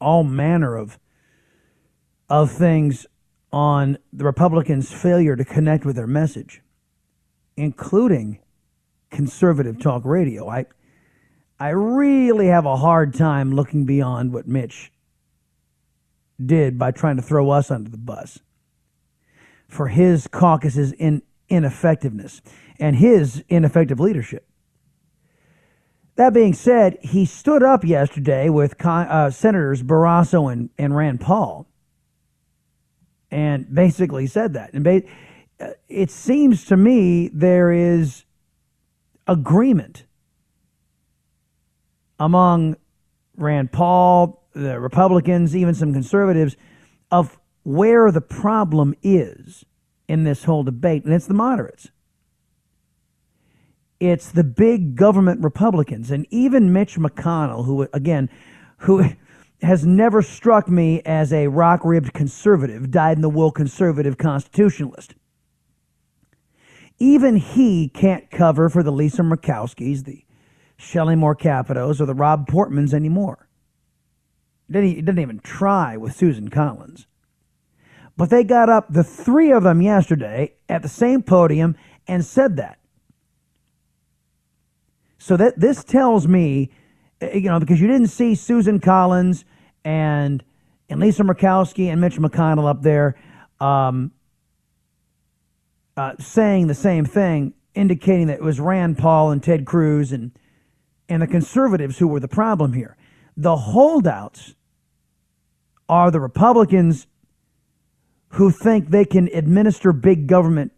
all 0.00 0.24
manner 0.24 0.74
of 0.74 0.98
of 2.28 2.50
things 2.50 3.06
on 3.52 3.98
the 4.12 4.24
Republicans' 4.24 4.92
failure 4.92 5.36
to 5.36 5.44
connect 5.44 5.84
with 5.84 5.96
their 5.96 6.06
message, 6.06 6.62
including 7.56 8.40
conservative 9.10 9.78
talk 9.80 10.04
radio. 10.04 10.48
I 10.48 10.66
I 11.60 11.68
really 11.68 12.48
have 12.48 12.66
a 12.66 12.76
hard 12.76 13.14
time 13.14 13.54
looking 13.54 13.84
beyond 13.84 14.32
what 14.32 14.48
Mitch 14.48 14.92
did 16.44 16.78
by 16.78 16.90
trying 16.90 17.16
to 17.16 17.22
throw 17.22 17.50
us 17.50 17.70
under 17.70 17.88
the 17.88 17.96
bus 17.96 18.40
for 19.68 19.88
his 19.88 20.26
caucus's 20.26 20.92
in, 20.92 21.22
ineffectiveness 21.48 22.42
and 22.80 22.96
his 22.96 23.44
ineffective 23.48 24.00
leadership. 24.00 24.46
That 26.16 26.34
being 26.34 26.54
said, 26.54 26.98
he 27.02 27.24
stood 27.24 27.62
up 27.62 27.84
yesterday 27.84 28.48
with 28.48 28.74
uh, 28.84 29.30
Senators 29.30 29.82
Barrasso 29.82 30.52
and, 30.52 30.70
and 30.76 30.96
Rand 30.96 31.20
Paul 31.20 31.66
and 33.34 33.74
basically 33.74 34.28
said 34.28 34.52
that. 34.52 34.72
And 34.72 34.84
ba- 34.84 35.02
uh, 35.58 35.70
it 35.88 36.08
seems 36.08 36.64
to 36.66 36.76
me 36.76 37.28
there 37.34 37.72
is 37.72 38.24
agreement 39.26 40.04
among 42.20 42.76
Rand 43.36 43.72
Paul, 43.72 44.46
the 44.54 44.78
Republicans, 44.78 45.56
even 45.56 45.74
some 45.74 45.92
conservatives, 45.92 46.56
of 47.10 47.36
where 47.64 48.12
the 48.12 48.20
problem 48.20 48.94
is 49.02 49.64
in 50.06 50.22
this 50.22 50.44
whole 50.44 50.62
debate, 50.62 51.04
and 51.04 51.12
it's 51.12 51.26
the 51.26 51.34
moderates. 51.34 51.88
It's 53.98 54.30
the 54.30 54.44
big 54.44 54.94
government 54.94 55.42
Republicans, 55.42 56.12
and 56.12 56.24
even 56.30 56.72
Mitch 56.72 56.96
McConnell, 56.96 57.64
who, 57.64 57.88
again, 57.92 58.30
who 58.78 59.10
has 59.64 59.84
never 59.84 60.22
struck 60.22 60.68
me 60.68 61.00
as 61.04 61.32
a 61.32 61.48
rock 61.48 61.80
ribbed 61.84 62.12
conservative, 62.12 62.90
dyed 62.90 63.18
in 63.18 63.22
the 63.22 63.28
wool 63.28 63.50
conservative 63.50 64.18
constitutionalist. 64.18 65.14
Even 66.98 67.36
he 67.36 67.88
can't 67.88 68.30
cover 68.30 68.68
for 68.68 68.82
the 68.82 68.92
Lisa 68.92 69.22
Murkowskis, 69.22 70.04
the 70.04 70.24
Shelley 70.76 71.16
Moore 71.16 71.34
Capitos, 71.34 72.00
or 72.00 72.06
the 72.06 72.14
Rob 72.14 72.48
Portmans 72.48 72.94
anymore. 72.94 73.48
He 74.72 74.94
didn't 74.94 75.18
even 75.18 75.40
try 75.40 75.96
with 75.96 76.14
Susan 76.14 76.48
Collins. 76.48 77.06
But 78.16 78.30
they 78.30 78.44
got 78.44 78.68
up, 78.68 78.92
the 78.92 79.04
three 79.04 79.50
of 79.50 79.64
them 79.64 79.82
yesterday, 79.82 80.54
at 80.68 80.82
the 80.82 80.88
same 80.88 81.22
podium 81.22 81.76
and 82.06 82.24
said 82.24 82.56
that. 82.56 82.78
So 85.18 85.36
that 85.36 85.58
this 85.58 85.82
tells 85.82 86.28
me, 86.28 86.70
eh, 87.20 87.38
you 87.38 87.48
know, 87.48 87.58
because 87.58 87.80
you 87.80 87.88
didn't 87.88 88.08
see 88.08 88.34
Susan 88.34 88.78
Collins 88.78 89.44
and 89.84 90.42
and 90.88 91.00
Lisa 91.00 91.22
Murkowski 91.22 91.90
and 91.90 92.00
Mitch 92.00 92.16
McConnell 92.16 92.68
up 92.68 92.82
there 92.82 93.16
um, 93.60 94.12
uh, 95.96 96.12
saying 96.18 96.66
the 96.66 96.74
same 96.74 97.04
thing, 97.04 97.54
indicating 97.74 98.26
that 98.28 98.34
it 98.34 98.42
was 98.42 98.60
Rand 98.60 98.98
Paul 98.98 99.30
and 99.30 99.42
Ted 99.42 99.64
Cruz 99.64 100.12
and 100.12 100.32
and 101.08 101.22
the 101.22 101.26
conservatives 101.26 101.98
who 101.98 102.08
were 102.08 102.20
the 102.20 102.28
problem 102.28 102.72
here. 102.72 102.96
The 103.36 103.56
holdouts 103.56 104.54
are 105.88 106.10
the 106.10 106.20
Republicans 106.20 107.06
who 108.30 108.50
think 108.50 108.88
they 108.88 109.04
can 109.04 109.28
administer 109.28 109.92
big 109.92 110.26
government 110.26 110.72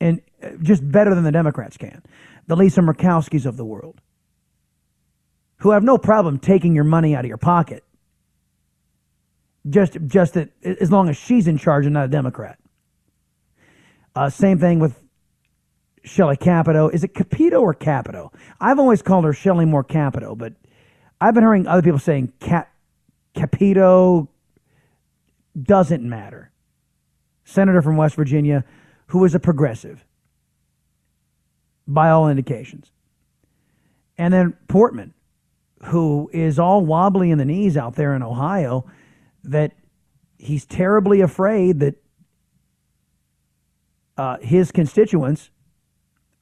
and 0.00 0.20
just 0.62 0.88
better 0.90 1.14
than 1.14 1.24
the 1.24 1.32
Democrats 1.32 1.76
can. 1.76 2.02
The 2.46 2.56
Lisa 2.56 2.80
Murkowskis 2.80 3.46
of 3.46 3.56
the 3.56 3.64
world, 3.64 4.00
who 5.58 5.70
have 5.70 5.82
no 5.82 5.96
problem 5.98 6.38
taking 6.38 6.74
your 6.74 6.84
money 6.84 7.14
out 7.14 7.24
of 7.24 7.28
your 7.28 7.38
pocket, 7.38 7.82
just 9.68 9.98
just 10.06 10.34
that 10.34 10.50
as 10.64 10.90
long 10.90 11.08
as 11.08 11.16
she's 11.16 11.46
in 11.48 11.58
charge 11.58 11.86
and 11.86 11.94
not 11.94 12.06
a 12.06 12.08
Democrat. 12.08 12.58
Uh, 14.14 14.30
same 14.30 14.58
thing 14.58 14.78
with 14.78 15.02
Shelley 16.04 16.36
Capito. 16.36 16.88
Is 16.88 17.04
it 17.04 17.14
Capito 17.14 17.60
or 17.60 17.74
Capito? 17.74 18.32
I've 18.60 18.78
always 18.78 19.02
called 19.02 19.24
her 19.24 19.32
Shelley 19.32 19.64
Moore 19.64 19.84
Capito, 19.84 20.34
but 20.34 20.54
I've 21.20 21.34
been 21.34 21.42
hearing 21.42 21.66
other 21.66 21.82
people 21.82 21.98
saying 21.98 22.32
Cap 22.40 22.72
Capito. 23.34 24.28
Doesn't 25.60 26.02
matter. 26.02 26.52
Senator 27.44 27.80
from 27.80 27.96
West 27.96 28.16
Virginia, 28.16 28.64
who 29.08 29.24
is 29.24 29.34
a 29.34 29.40
progressive 29.40 30.04
by 31.86 32.10
all 32.10 32.28
indications. 32.28 32.90
And 34.18 34.32
then 34.34 34.56
Portman, 34.68 35.14
who 35.84 36.30
is 36.32 36.58
all 36.58 36.84
wobbly 36.84 37.30
in 37.30 37.38
the 37.38 37.44
knees 37.44 37.76
out 37.76 37.94
there 37.94 38.14
in 38.14 38.22
Ohio, 38.22 38.84
that 39.50 39.72
he's 40.38 40.64
terribly 40.64 41.20
afraid 41.20 41.80
that 41.80 41.94
uh, 44.16 44.38
his 44.40 44.72
constituents 44.72 45.50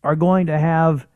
are 0.03 0.17
going 0.17 0.47
to 0.47 0.59
have 0.59 1.07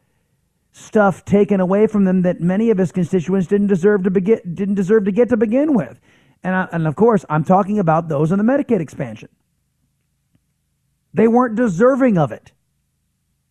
stuff 0.73 1.25
taken 1.25 1.61
away 1.61 1.87
from 1.87 2.04
them 2.04 2.23
that 2.23 2.40
many 2.40 2.71
of 2.71 2.78
his 2.78 2.92
constituents 2.92 3.47
didn't 3.47 3.66
deserve 3.66 4.04
to 4.04 4.11
begin 4.11 4.40
didn't 4.54 4.75
deserve 4.75 5.04
to 5.04 5.12
get 5.12 5.28
to 5.28 5.37
begin 5.37 5.75
with. 5.75 6.00
And 6.42 6.54
I, 6.54 6.68
and 6.73 6.87
of 6.87 6.95
course, 6.95 7.25
I'm 7.28 7.45
talking 7.45 7.78
about 7.78 8.09
those 8.09 8.30
in 8.30 8.38
the 8.38 8.45
Medicaid 8.45 8.80
expansion. 8.80 9.28
They 11.12 11.26
weren't 11.26 11.57
deserving 11.57 12.16
of 12.16 12.30
it. 12.30 12.52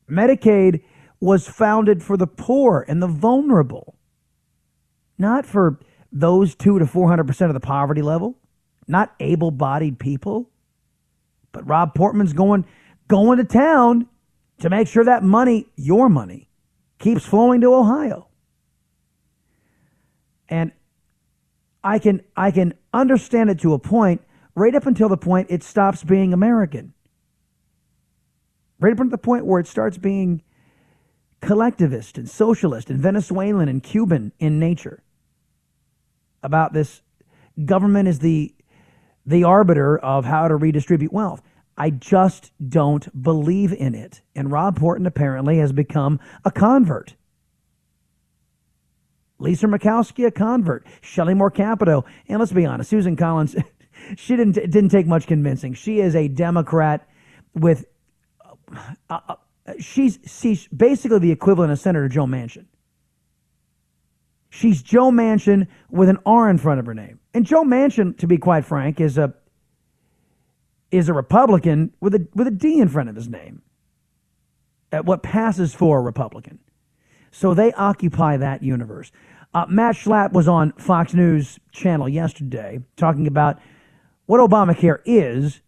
Medicaid 0.09 0.83
was 1.19 1.47
founded 1.49 2.01
for 2.01 2.15
the 2.15 2.27
poor 2.27 2.85
and 2.87 3.01
the 3.01 3.07
vulnerable, 3.07 3.95
not 5.17 5.45
for 5.45 5.79
those 6.11 6.55
two 6.55 6.79
to 6.79 6.85
400% 6.85 7.47
of 7.47 7.53
the 7.53 7.59
poverty 7.59 8.01
level, 8.01 8.37
not 8.87 9.13
able 9.19 9.51
bodied 9.51 9.99
people. 9.99 10.49
But 11.51 11.67
Rob 11.67 11.93
Portman's 11.93 12.33
going, 12.33 12.65
going 13.07 13.37
to 13.37 13.43
town 13.43 14.07
to 14.59 14.69
make 14.69 14.87
sure 14.87 15.03
that 15.03 15.23
money, 15.23 15.67
your 15.75 16.09
money, 16.09 16.49
keeps 16.99 17.25
flowing 17.25 17.61
to 17.61 17.73
Ohio. 17.73 18.27
And 20.49 20.71
I 21.83 21.99
can, 21.99 22.21
I 22.35 22.51
can 22.51 22.73
understand 22.93 23.49
it 23.49 23.59
to 23.59 23.73
a 23.73 23.79
point, 23.79 24.21
right 24.55 24.73
up 24.73 24.85
until 24.85 25.09
the 25.09 25.17
point 25.17 25.47
it 25.49 25.63
stops 25.63 26.03
being 26.03 26.33
American. 26.33 26.93
Right 28.79 28.93
up 28.93 28.99
until 28.99 29.11
the 29.11 29.17
point 29.17 29.45
where 29.45 29.59
it 29.59 29.67
starts 29.67 29.97
being 29.97 30.41
collectivist 31.41 32.17
and 32.17 32.29
socialist 32.29 32.89
and 32.89 32.99
Venezuelan 32.99 33.69
and 33.69 33.83
Cuban 33.83 34.31
in 34.39 34.59
nature 34.59 35.03
about 36.43 36.73
this 36.73 37.01
government 37.65 38.07
is 38.07 38.19
the 38.19 38.53
the 39.25 39.43
arbiter 39.43 39.97
of 39.97 40.23
how 40.23 40.47
to 40.47 40.55
redistribute 40.55 41.11
wealth. 41.11 41.41
I 41.77 41.91
just 41.91 42.51
don't 42.67 43.21
believe 43.21 43.71
in 43.71 43.93
it. 43.93 44.21
And 44.35 44.51
Rob 44.51 44.79
Portman 44.79 45.05
apparently 45.05 45.57
has 45.59 45.71
become 45.71 46.19
a 46.43 46.49
convert. 46.49 47.15
Lisa 49.37 49.67
Murkowski, 49.67 50.25
a 50.25 50.31
convert. 50.31 50.87
Shelley 51.01 51.35
Moore 51.35 51.51
Capito. 51.51 52.05
And 52.27 52.39
let's 52.39 52.51
be 52.51 52.65
honest, 52.65 52.89
Susan 52.89 53.15
Collins, 53.15 53.55
she 54.15 54.35
didn't, 54.35 54.53
didn't 54.53 54.89
take 54.89 55.05
much 55.05 55.27
convincing. 55.27 55.75
She 55.75 55.99
is 55.99 56.15
a 56.15 56.27
Democrat 56.27 57.07
with, 57.53 57.85
uh, 59.09 59.19
uh, 59.27 59.35
she's, 59.79 60.17
she's 60.25 60.67
basically 60.69 61.19
the 61.19 61.31
equivalent 61.31 61.71
of 61.71 61.79
Senator 61.79 62.09
Joe 62.09 62.25
Manchin. 62.25 62.65
She's 64.57 64.81
Joe 64.81 65.11
Manchin 65.11 65.67
with 65.91 66.09
an 66.09 66.17
R 66.25 66.49
in 66.49 66.57
front 66.57 66.79
of 66.79 66.87
her 66.87 66.95
name. 66.95 67.19
And 67.31 67.45
Joe 67.45 67.63
Manchin, 67.63 68.17
to 68.17 68.25
be 68.25 68.39
quite 68.39 68.65
frank, 68.65 68.99
is 68.99 69.19
a 69.19 69.35
is 70.89 71.09
a 71.09 71.13
Republican 71.13 71.93
with 71.99 72.15
a 72.15 72.27
with 72.33 72.47
a 72.47 72.51
D 72.51 72.79
in 72.79 72.87
front 72.87 73.07
of 73.07 73.15
his 73.15 73.29
name. 73.29 73.61
At 74.91 75.05
what 75.05 75.21
passes 75.21 75.75
for 75.75 75.99
a 75.99 76.01
Republican. 76.01 76.57
So 77.29 77.53
they 77.53 77.71
occupy 77.73 78.37
that 78.37 78.63
universe. 78.63 79.11
Uh, 79.53 79.67
Matt 79.69 79.93
Schlapp 79.93 80.33
was 80.33 80.47
on 80.47 80.71
Fox 80.71 81.13
News 81.13 81.59
channel 81.71 82.09
yesterday 82.09 82.79
talking 82.95 83.27
about 83.27 83.59
what 84.25 84.39
Obamacare 84.39 85.01
is 85.05 85.61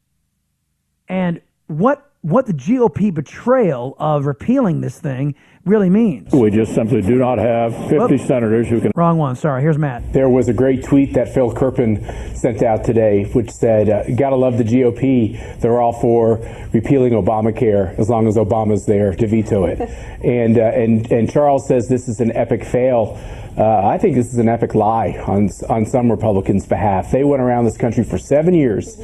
and 1.08 1.42
what 1.68 2.09
what 2.22 2.46
the 2.46 2.54
GOP 2.54 3.14
betrayal 3.14 3.96
of 3.98 4.26
repealing 4.26 4.82
this 4.82 5.00
thing 5.00 5.36
really 5.66 5.90
means. 5.90 6.34
We 6.34 6.50
just 6.52 6.74
simply 6.74 7.02
do 7.02 7.16
not 7.16 7.38
have 7.38 7.74
50 7.90 8.18
senators 8.18 8.68
who 8.68 8.82
can. 8.82 8.92
Wrong 8.96 9.18
one. 9.18 9.36
Sorry. 9.36 9.62
Here's 9.62 9.78
Matt. 9.78 10.12
There 10.12 10.28
was 10.28 10.50
a 10.50 10.54
great 10.54 10.84
tweet 10.84 11.14
that 11.14 11.34
Phil 11.34 11.54
Kerpen 11.54 12.36
sent 12.36 12.62
out 12.62 12.84
today, 12.84 13.26
which 13.34 13.52
said, 13.52 13.90
uh, 13.90 14.04
"Gotta 14.16 14.36
love 14.36 14.58
the 14.58 14.64
GOP. 14.64 15.60
They're 15.62 15.80
all 15.80 15.94
for 15.94 16.38
repealing 16.74 17.14
Obamacare 17.14 17.98
as 17.98 18.10
long 18.10 18.28
as 18.28 18.36
Obama's 18.36 18.86
there 18.86 19.14
to 19.14 19.28
veto 19.28 19.66
it." 19.66 19.80
and 20.24 20.58
uh, 20.58 20.62
and 20.62 21.10
and 21.12 21.32
Charles 21.32 21.68
says 21.68 21.88
this 21.88 22.10
is 22.10 22.20
an 22.20 22.36
epic 22.36 22.66
fail. 22.66 23.18
Uh, 23.60 23.86
I 23.86 23.98
think 23.98 24.16
this 24.16 24.32
is 24.32 24.38
an 24.38 24.48
epic 24.48 24.74
lie 24.74 25.22
on 25.28 25.50
on 25.68 25.86
some 25.86 26.10
Republicans' 26.10 26.66
behalf. 26.66 27.12
They 27.12 27.26
went 27.26 27.42
around 27.42 27.66
this 27.66 27.76
country 27.76 28.06
for 28.06 28.18
seven 28.18 28.54
years 28.54 28.96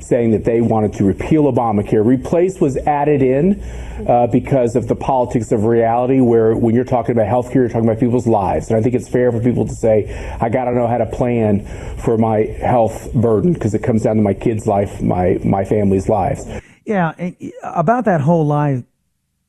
saying 0.00 0.30
that 0.30 0.44
they 0.44 0.60
wanted 0.60 0.92
to 0.92 1.04
repeal 1.04 1.50
Obamacare. 1.52 2.04
Replace 2.04 2.60
was 2.60 2.76
added 2.76 3.22
in 3.22 3.60
uh, 4.06 4.28
because 4.28 4.76
of 4.76 4.86
the 4.86 4.94
politics 4.94 5.50
of 5.50 5.64
reality, 5.64 6.20
where 6.20 6.54
when 6.54 6.76
you're 6.76 6.84
talking 6.84 7.12
about 7.12 7.26
health 7.26 7.50
care, 7.50 7.62
you're 7.62 7.68
talking 7.68 7.88
about 7.88 7.98
people's 7.98 8.26
lives. 8.26 8.68
And 8.68 8.76
I 8.76 8.82
think 8.82 8.94
it's 8.94 9.08
fair 9.08 9.32
for 9.32 9.40
people 9.40 9.66
to 9.66 9.74
say, 9.74 10.14
I 10.40 10.48
got 10.48 10.66
to 10.66 10.72
know 10.72 10.86
how 10.86 10.98
to 10.98 11.06
plan 11.06 11.66
for 11.96 12.16
my 12.16 12.42
health 12.60 13.12
burden 13.14 13.52
because 13.52 13.74
it 13.74 13.82
comes 13.82 14.02
down 14.02 14.16
to 14.16 14.22
my 14.22 14.34
kids' 14.34 14.66
life, 14.66 15.02
my, 15.02 15.40
my 15.44 15.64
family's 15.64 16.08
lives. 16.08 16.46
Yeah, 16.84 17.14
about 17.62 18.04
that 18.04 18.20
whole 18.20 18.46
lie 18.46 18.84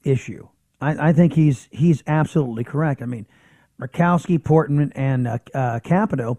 issue, 0.03 0.47
I, 0.79 1.09
I 1.09 1.13
think 1.13 1.33
he's 1.33 1.67
he's 1.71 2.01
absolutely 2.07 2.63
correct. 2.63 3.01
I 3.01 3.05
mean, 3.05 3.25
Murkowski, 3.79 4.43
Portman, 4.43 4.91
and 4.93 5.27
uh, 5.27 5.38
uh, 5.53 5.79
Capito 5.79 6.38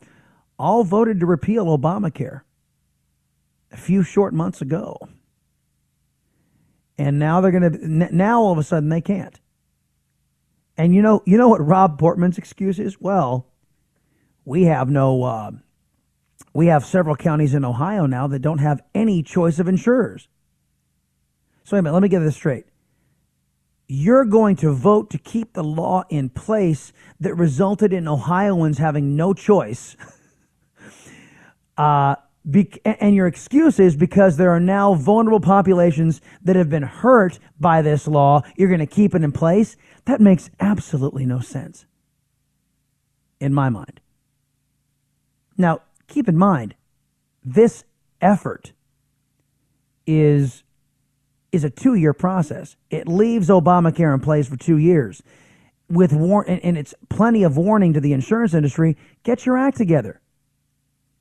all 0.59 0.85
voted 0.85 1.20
to 1.20 1.27
repeal 1.27 1.66
Obamacare 1.66 2.42
a 3.70 3.77
few 3.77 4.03
short 4.03 4.33
months 4.33 4.62
ago. 4.62 4.96
And 6.99 7.18
now 7.18 7.40
they're 7.40 7.51
going 7.51 7.72
to, 7.72 8.14
now 8.14 8.40
all 8.40 8.53
of 8.53 8.59
a 8.59 8.62
sudden 8.62 8.88
they 8.88 9.03
can't. 9.03 9.38
And 10.79 10.94
you 10.94 11.03
know, 11.03 11.22
you 11.27 11.37
know 11.37 11.49
what 11.49 11.64
Rob 11.66 11.99
Portman's 11.99 12.38
excuse 12.38 12.79
is? 12.79 13.01
Well, 13.01 13.46
we 14.44 14.64
have 14.64 14.88
no, 14.88 15.22
uh, 15.22 15.51
we 16.55 16.66
have 16.68 16.85
several 16.85 17.16
counties 17.16 17.55
in 17.55 17.64
Ohio 17.64 18.07
now 18.07 18.27
that 18.29 18.40
don't 18.40 18.59
have 18.59 18.83
any 18.94 19.22
choice 19.22 19.59
of 19.59 19.68
insurers. 19.68 20.29
So 21.64 21.77
wait 21.77 21.81
a 21.81 21.83
minute, 21.83 21.94
let 21.94 22.03
me 22.03 22.09
get 22.09 22.20
this 22.20 22.37
straight. 22.37 22.64
You're 23.88 24.25
going 24.25 24.57
to 24.57 24.72
vote 24.72 25.11
to 25.11 25.18
keep 25.18 25.53
the 25.53 25.62
law 25.62 26.05
in 26.09 26.29
place 26.29 26.92
that 27.20 27.35
resulted 27.35 27.92
in 27.92 28.09
Ohioans 28.09 28.79
having 28.79 29.14
no 29.14 29.33
choice. 29.33 29.96
uh, 31.77 32.16
be- 32.49 32.81
and 32.85 33.14
your 33.14 33.27
excuse 33.27 33.79
is 33.79 33.96
because 33.96 34.37
there 34.37 34.51
are 34.51 34.61
now 34.61 34.94
vulnerable 34.94 35.40
populations 35.40 36.20
that 36.42 36.57
have 36.57 36.70
been 36.70 36.83
hurt 36.83 37.38
by 37.59 37.83
this 37.83 38.07
law, 38.07 38.42
you're 38.57 38.68
going 38.68 38.81
to 38.81 38.87
keep 38.87 39.14
it 39.14 39.22
in 39.22 39.33
place. 39.33 39.77
That 40.05 40.20
makes 40.20 40.51
absolutely 40.61 41.27
no 41.27 41.40
sense 41.40 41.87
in 43.40 43.53
my 43.53 43.68
mind. 43.68 44.01
Now, 45.59 45.83
keep 46.07 46.29
in 46.29 46.37
mind, 46.37 46.75
this 47.44 47.85
effort 48.20 48.72
is 50.07 50.62
is 51.57 51.64
a 51.64 51.71
two 51.71 51.95
year 51.95 52.12
process. 52.12 52.77
It 52.90 53.09
leaves 53.09 53.49
Obamacare 53.49 54.14
in 54.14 54.21
place 54.21 54.47
for 54.47 54.57
two 54.57 54.77
years, 54.77 55.23
with 55.88 56.12
war- 56.12 56.45
and, 56.47 56.61
and 56.62 56.79
it's 56.79 56.95
plenty 57.09 57.42
of 57.42 57.57
warning 57.57 57.92
to 57.95 58.01
the 58.01 58.12
insurance 58.12 58.55
industry. 58.55 58.97
Get 59.25 59.45
your 59.47 59.57
act 59.57 59.77
together. 59.77 60.21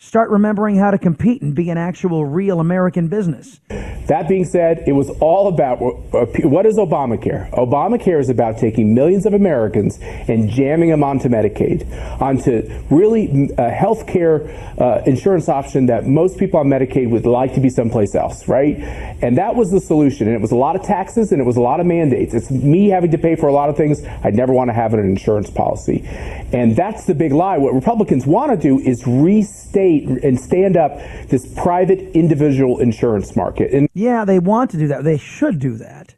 Start 0.06 0.30
remembering 0.30 0.76
how 0.76 0.92
to 0.92 1.00
compete 1.00 1.42
and 1.42 1.56
be 1.56 1.72
an 1.72 1.80
actual 1.80 2.28
real 2.28 2.60
American 2.60 3.08
business. 3.08 3.60
That 4.06 4.28
being 4.28 4.46
said, 4.46 4.84
it 4.86 4.92
was 4.92 5.10
all 5.20 5.48
about 5.48 5.80
what 5.82 6.68
is 6.68 6.78
Obamacare? 6.78 7.50
Obamacare 7.54 8.20
is 8.20 8.30
about 8.30 8.60
taking 8.60 8.94
millions 8.94 9.26
of 9.26 9.34
Americans 9.34 9.98
and 10.00 10.48
jamming 10.48 10.92
them 10.92 11.04
onto 11.04 11.28
Medicaid, 11.28 11.90
onto 12.22 12.70
really 12.92 13.50
a 13.58 13.72
health 13.72 14.06
care 14.06 14.48
uh, 14.80 15.02
insurance 15.08 15.50
option 15.50 15.88
that 15.88 16.06
most 16.06 16.38
people 16.38 16.60
on 16.60 16.68
Medicaid 16.68 17.10
would 17.10 17.26
like 17.26 17.56
to 17.56 17.60
be 17.60 17.70
someplace 17.70 18.14
else, 18.14 18.48
right? 18.48 18.78
And 19.24 19.40
that 19.40 19.56
was 19.56 19.72
the 19.72 19.80
solution. 19.80 20.28
And 20.28 20.36
it 20.36 20.42
was 20.42 20.52
a 20.52 20.56
lot 20.56 20.76
of 20.76 20.84
taxes 20.84 21.32
and 21.32 21.42
it 21.42 21.46
was 21.46 21.58
a 21.58 21.62
lot 21.62 21.80
of 21.80 21.88
mandates. 21.88 22.36
It's 22.36 22.52
me 22.52 22.90
having 22.90 23.10
to 23.10 23.18
pay 23.18 23.36
for 23.36 23.48
a 23.48 23.54
lot 23.54 23.70
of 23.70 23.76
things 23.76 24.04
I'd 24.24 24.36
never 24.36 24.54
want 24.54 24.70
to 24.70 24.74
have 24.74 24.94
in 24.94 25.00
an 25.00 25.08
insurance 25.08 25.50
policy. 25.50 26.04
And 26.06 26.76
that's 26.76 27.06
the 27.06 27.16
big 27.16 27.32
lie. 27.32 27.58
What 27.58 27.74
Republicans 27.74 28.28
want 28.28 28.52
to 28.52 28.58
do 28.58 28.80
is 28.80 29.08
restate 29.08 29.95
and 30.04 30.40
stand 30.40 30.78
up 30.78 30.98
this 31.30 31.52
private 31.56 32.00
individual 32.16 32.80
insurance 32.80 33.36
market. 33.36 33.72
And 33.72 33.90
yeah, 33.94 34.26
they 34.26 34.40
want 34.40 34.72
to 34.72 34.78
do 34.78 34.88
that. 34.88 35.04
They 35.04 35.18
should 35.18 35.60
do 35.60 35.78
that. 35.78 36.16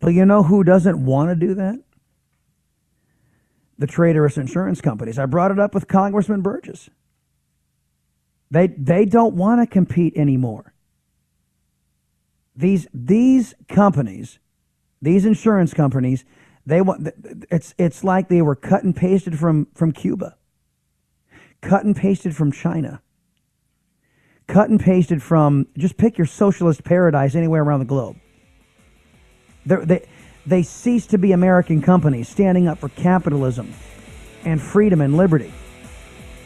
But 0.00 0.10
you 0.10 0.24
know 0.26 0.42
who 0.42 0.64
doesn't 0.64 1.04
want 1.04 1.30
to 1.30 1.46
do 1.46 1.54
that? 1.54 1.80
The 3.78 3.86
traitorous 3.86 4.36
insurance 4.36 4.80
companies. 4.80 5.18
I 5.18 5.26
brought 5.26 5.50
it 5.50 5.58
up 5.58 5.74
with 5.74 5.88
Congressman 5.88 6.42
Burgess. 6.42 6.90
They 8.50 8.68
they 8.68 9.04
don't 9.04 9.34
want 9.34 9.60
to 9.60 9.66
compete 9.66 10.16
anymore. 10.16 10.74
These 12.54 12.86
these 12.94 13.54
companies, 13.68 14.38
these 15.02 15.24
insurance 15.26 15.74
companies, 15.74 16.24
they 16.64 16.80
want 16.80 17.08
it's 17.50 17.74
it's 17.78 18.04
like 18.04 18.28
they 18.28 18.42
were 18.42 18.54
cut 18.54 18.84
and 18.84 18.94
pasted 18.94 19.38
from 19.38 19.66
from 19.74 19.92
Cuba 19.92 20.36
cut 21.64 21.84
and 21.84 21.96
pasted 21.96 22.36
from 22.36 22.52
China, 22.52 23.00
cut 24.46 24.68
and 24.68 24.78
pasted 24.78 25.22
from 25.22 25.66
just 25.76 25.96
pick 25.96 26.18
your 26.18 26.26
socialist 26.26 26.84
paradise 26.84 27.34
anywhere 27.34 27.62
around 27.62 27.80
the 27.80 27.86
globe. 27.86 28.16
They're, 29.66 29.84
they 29.84 30.06
they 30.46 30.62
cease 30.62 31.06
to 31.08 31.18
be 31.18 31.32
American 31.32 31.80
companies 31.80 32.28
standing 32.28 32.68
up 32.68 32.78
for 32.78 32.90
capitalism 32.90 33.72
and 34.44 34.60
freedom 34.60 35.00
and 35.00 35.16
liberty. 35.16 35.52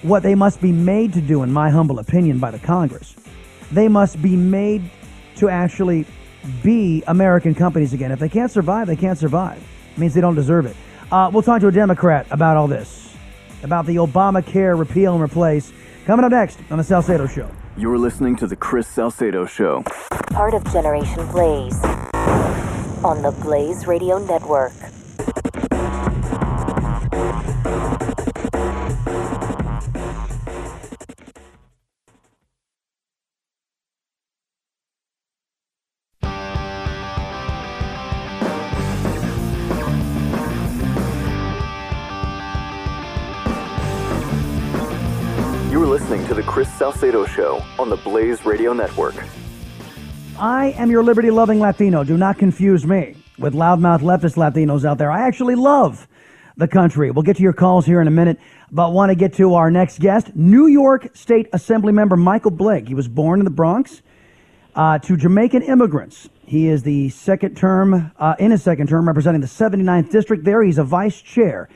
What 0.02 0.22
they 0.22 0.36
must 0.36 0.60
be 0.60 0.70
made 0.70 1.12
to 1.14 1.20
do, 1.20 1.42
in 1.42 1.52
my 1.52 1.70
humble 1.70 1.98
opinion, 1.98 2.38
by 2.38 2.52
the 2.52 2.60
Congress, 2.60 3.16
they 3.72 3.88
must 3.88 4.22
be 4.22 4.36
made 4.36 4.88
to 5.36 5.48
actually 5.48 6.06
be 6.62 7.02
American 7.08 7.56
companies 7.56 7.92
again. 7.92 8.12
If 8.12 8.20
they 8.20 8.28
can't 8.28 8.52
survive, 8.52 8.86
they 8.86 8.94
can't 8.94 9.18
survive. 9.18 9.60
It 9.92 9.98
means 9.98 10.14
they 10.14 10.20
don't 10.20 10.36
deserve 10.36 10.66
it. 10.66 10.76
Uh, 11.10 11.28
we'll 11.32 11.42
talk 11.42 11.60
to 11.62 11.66
a 11.66 11.72
Democrat 11.72 12.28
about 12.30 12.56
all 12.56 12.68
this 12.68 13.07
about 13.62 13.86
the 13.86 13.96
Obamacare 13.96 14.78
repeal 14.78 15.14
and 15.14 15.22
replace. 15.22 15.72
Coming 16.06 16.24
up 16.24 16.30
next 16.30 16.58
on 16.70 16.78
the 16.78 16.84
Salcedo 16.84 17.26
Show. 17.26 17.50
You're 17.76 17.98
listening 17.98 18.36
to 18.36 18.46
the 18.46 18.56
Chris 18.56 18.88
Salcedo 18.88 19.46
Show. 19.46 19.84
Part 20.32 20.54
of 20.54 20.64
Generation 20.72 21.26
Blaze 21.28 21.78
on 23.04 23.22
the 23.22 23.30
Blaze 23.42 23.86
Radio 23.86 24.18
Network. 24.18 24.72
Salcedo 46.98 47.26
Show 47.26 47.62
on 47.78 47.90
the 47.90 47.96
Blaze 47.96 48.44
Radio 48.44 48.72
Network. 48.72 49.14
I 50.36 50.74
am 50.76 50.90
your 50.90 51.04
liberty 51.04 51.30
loving 51.30 51.60
Latino. 51.60 52.02
Do 52.02 52.16
not 52.16 52.38
confuse 52.38 52.84
me 52.84 53.14
with 53.38 53.54
loudmouth 53.54 54.00
leftist 54.00 54.34
Latinos 54.34 54.84
out 54.84 54.98
there. 54.98 55.08
I 55.08 55.24
actually 55.24 55.54
love 55.54 56.08
the 56.56 56.66
country. 56.66 57.12
We'll 57.12 57.22
get 57.22 57.36
to 57.36 57.42
your 57.44 57.52
calls 57.52 57.86
here 57.86 58.00
in 58.00 58.08
a 58.08 58.10
minute, 58.10 58.40
but 58.72 58.92
want 58.92 59.10
to 59.10 59.14
get 59.14 59.34
to 59.34 59.54
our 59.54 59.70
next 59.70 60.00
guest, 60.00 60.34
New 60.34 60.66
York 60.66 61.16
State 61.16 61.46
Assembly 61.52 61.92
member 61.92 62.16
Michael 62.16 62.50
Blake. 62.50 62.88
He 62.88 62.94
was 62.94 63.06
born 63.06 63.38
in 63.38 63.44
the 63.44 63.52
Bronx 63.52 64.02
uh, 64.74 64.98
to 64.98 65.16
Jamaican 65.16 65.62
immigrants. 65.62 66.28
He 66.46 66.66
is 66.66 66.82
the 66.82 67.10
second 67.10 67.56
term, 67.56 68.10
uh, 68.18 68.34
in 68.40 68.50
his 68.50 68.64
second 68.64 68.88
term, 68.88 69.06
representing 69.06 69.40
the 69.40 69.46
79th 69.46 70.10
district 70.10 70.44
there. 70.44 70.64
He's 70.64 70.78
a 70.78 70.84
vice 70.84 71.22
chair 71.22 71.68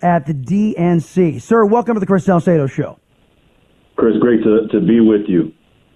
at 0.00 0.24
the 0.24 0.32
DNC. 0.32 1.42
Sir, 1.42 1.66
welcome 1.66 1.96
to 1.96 2.00
the 2.00 2.06
Chris 2.06 2.24
Salcedo 2.24 2.66
Show. 2.66 2.98
Chris, 4.00 4.16
great 4.18 4.42
to, 4.42 4.66
to 4.68 4.80
be 4.80 4.98
with 4.98 5.28
you. 5.28 5.52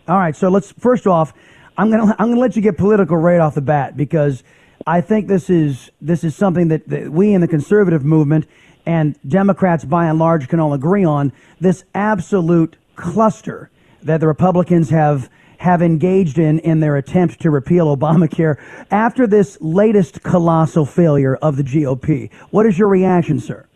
All 0.07 0.19
right, 0.19 0.37
so 0.37 0.51
let's 0.51 0.73
first 0.73 1.07
off, 1.07 1.33
I'm 1.79 1.90
gonna 1.90 2.14
I'm 2.19 2.29
gonna 2.29 2.40
let 2.40 2.55
you 2.55 2.61
get 2.61 2.77
political 2.77 3.17
right 3.17 3.40
off 3.40 3.55
the 3.55 3.62
bat 3.62 3.97
because 3.97 4.45
I 4.87 5.01
think 5.01 5.27
this 5.27 5.49
is 5.49 5.90
this 6.03 6.23
is 6.23 6.37
something 6.37 6.69
that, 6.69 6.87
that 6.90 7.11
we 7.11 7.33
in 7.33 7.40
the 7.40 7.49
conservative 7.49 8.05
movement 8.05 8.47
and 8.85 9.19
Democrats 9.27 9.87
by 9.87 10.05
and 10.05 10.19
large 10.19 10.49
can 10.49 10.61
all 10.61 10.75
agree 10.75 11.07
on. 11.07 11.33
This 11.61 11.85
absolute 11.95 12.77
cluster 12.95 13.71
that 14.03 14.21
the 14.21 14.27
Republicans 14.27 14.90
have 14.90 15.31
have 15.57 15.81
engaged 15.81 16.38
in 16.38 16.59
in 16.59 16.81
their 16.81 16.97
attempt 16.97 17.40
to 17.40 17.51
repeal 17.51 17.97
Obamacare 17.97 18.59
after 18.90 19.27
this 19.27 19.57
latest 19.62 20.23
colossal 20.23 20.85
failure 20.85 21.37
of 21.37 21.57
the 21.57 21.62
GOP. 21.62 22.31
What 22.51 22.67
is 22.67 22.79
your 22.79 22.88
reaction, 22.88 23.40
sir? 23.40 23.67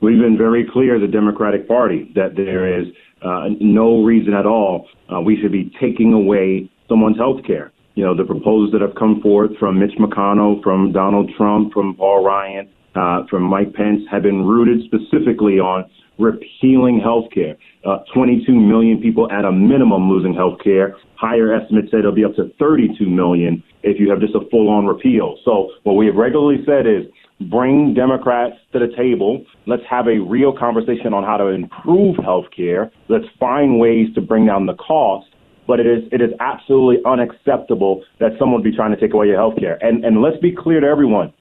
We've 0.00 0.18
been 0.18 0.38
very 0.38 0.66
clear, 0.70 0.98
the 0.98 1.06
Democratic 1.06 1.68
Party, 1.68 2.10
that 2.14 2.36
there 2.36 2.80
is 2.80 2.88
uh, 3.24 3.48
no 3.60 4.02
reason 4.02 4.34
at 4.34 4.46
all 4.46 4.88
uh, 5.12 5.20
we 5.20 5.38
should 5.40 5.52
be 5.52 5.72
taking 5.80 6.12
away 6.12 6.70
someone's 6.88 7.16
health 7.16 7.44
care. 7.46 7.72
You 7.94 8.04
know, 8.04 8.16
the 8.16 8.24
proposals 8.24 8.72
that 8.72 8.80
have 8.80 8.94
come 8.96 9.20
forth 9.22 9.52
from 9.58 9.78
Mitch 9.78 9.96
McConnell, 9.98 10.62
from 10.62 10.92
Donald 10.92 11.30
Trump, 11.36 11.72
from 11.72 11.94
Paul 11.94 12.24
Ryan, 12.24 12.68
uh, 12.94 13.22
from 13.30 13.44
Mike 13.44 13.72
Pence 13.74 14.02
have 14.10 14.22
been 14.22 14.44
rooted 14.44 14.84
specifically 14.86 15.58
on 15.58 15.88
repealing 16.18 17.00
health 17.00 17.26
care. 17.32 17.56
Uh, 17.84 17.98
22 18.14 18.52
million 18.52 19.00
people 19.00 19.30
at 19.30 19.44
a 19.44 19.52
minimum 19.52 20.08
losing 20.08 20.34
health 20.34 20.58
care. 20.62 20.96
Higher 21.16 21.54
estimates 21.54 21.90
say 21.90 21.98
it'll 21.98 22.12
be 22.12 22.24
up 22.24 22.34
to 22.36 22.52
32 22.58 23.06
million 23.06 23.62
if 23.82 23.98
you 23.98 24.10
have 24.10 24.20
just 24.20 24.34
a 24.34 24.48
full 24.50 24.68
on 24.68 24.86
repeal. 24.86 25.38
So, 25.44 25.70
what 25.82 25.94
we 25.94 26.06
have 26.06 26.14
regularly 26.14 26.62
said 26.66 26.86
is 26.86 27.06
bring 27.40 27.94
Democrats 27.94 28.56
to 28.72 28.78
the 28.78 28.88
table. 28.96 29.44
Let's 29.66 29.82
have 29.88 30.06
a 30.06 30.18
real 30.18 30.56
conversation 30.56 31.12
on 31.12 31.24
how 31.24 31.36
to 31.36 31.46
improve 31.46 32.16
health 32.16 32.46
care. 32.56 32.90
Let's 33.08 33.26
find 33.38 33.78
ways 33.78 34.08
to 34.14 34.20
bring 34.20 34.46
down 34.46 34.66
the 34.66 34.74
cost 34.74 35.26
but 35.66 35.80
it 35.80 35.86
is 35.86 36.04
it 36.12 36.20
is 36.20 36.30
absolutely 36.40 36.98
unacceptable 37.06 38.04
that 38.20 38.32
someone 38.38 38.60
would 38.60 38.70
be 38.70 38.76
trying 38.76 38.94
to 38.94 39.00
take 39.00 39.14
away 39.14 39.26
your 39.26 39.36
health 39.36 39.54
care. 39.58 39.78
And 39.82 40.04
and 40.04 40.20
let's 40.20 40.38
be 40.38 40.54
clear 40.54 40.80
to 40.80 40.86
everyone. 40.86 41.32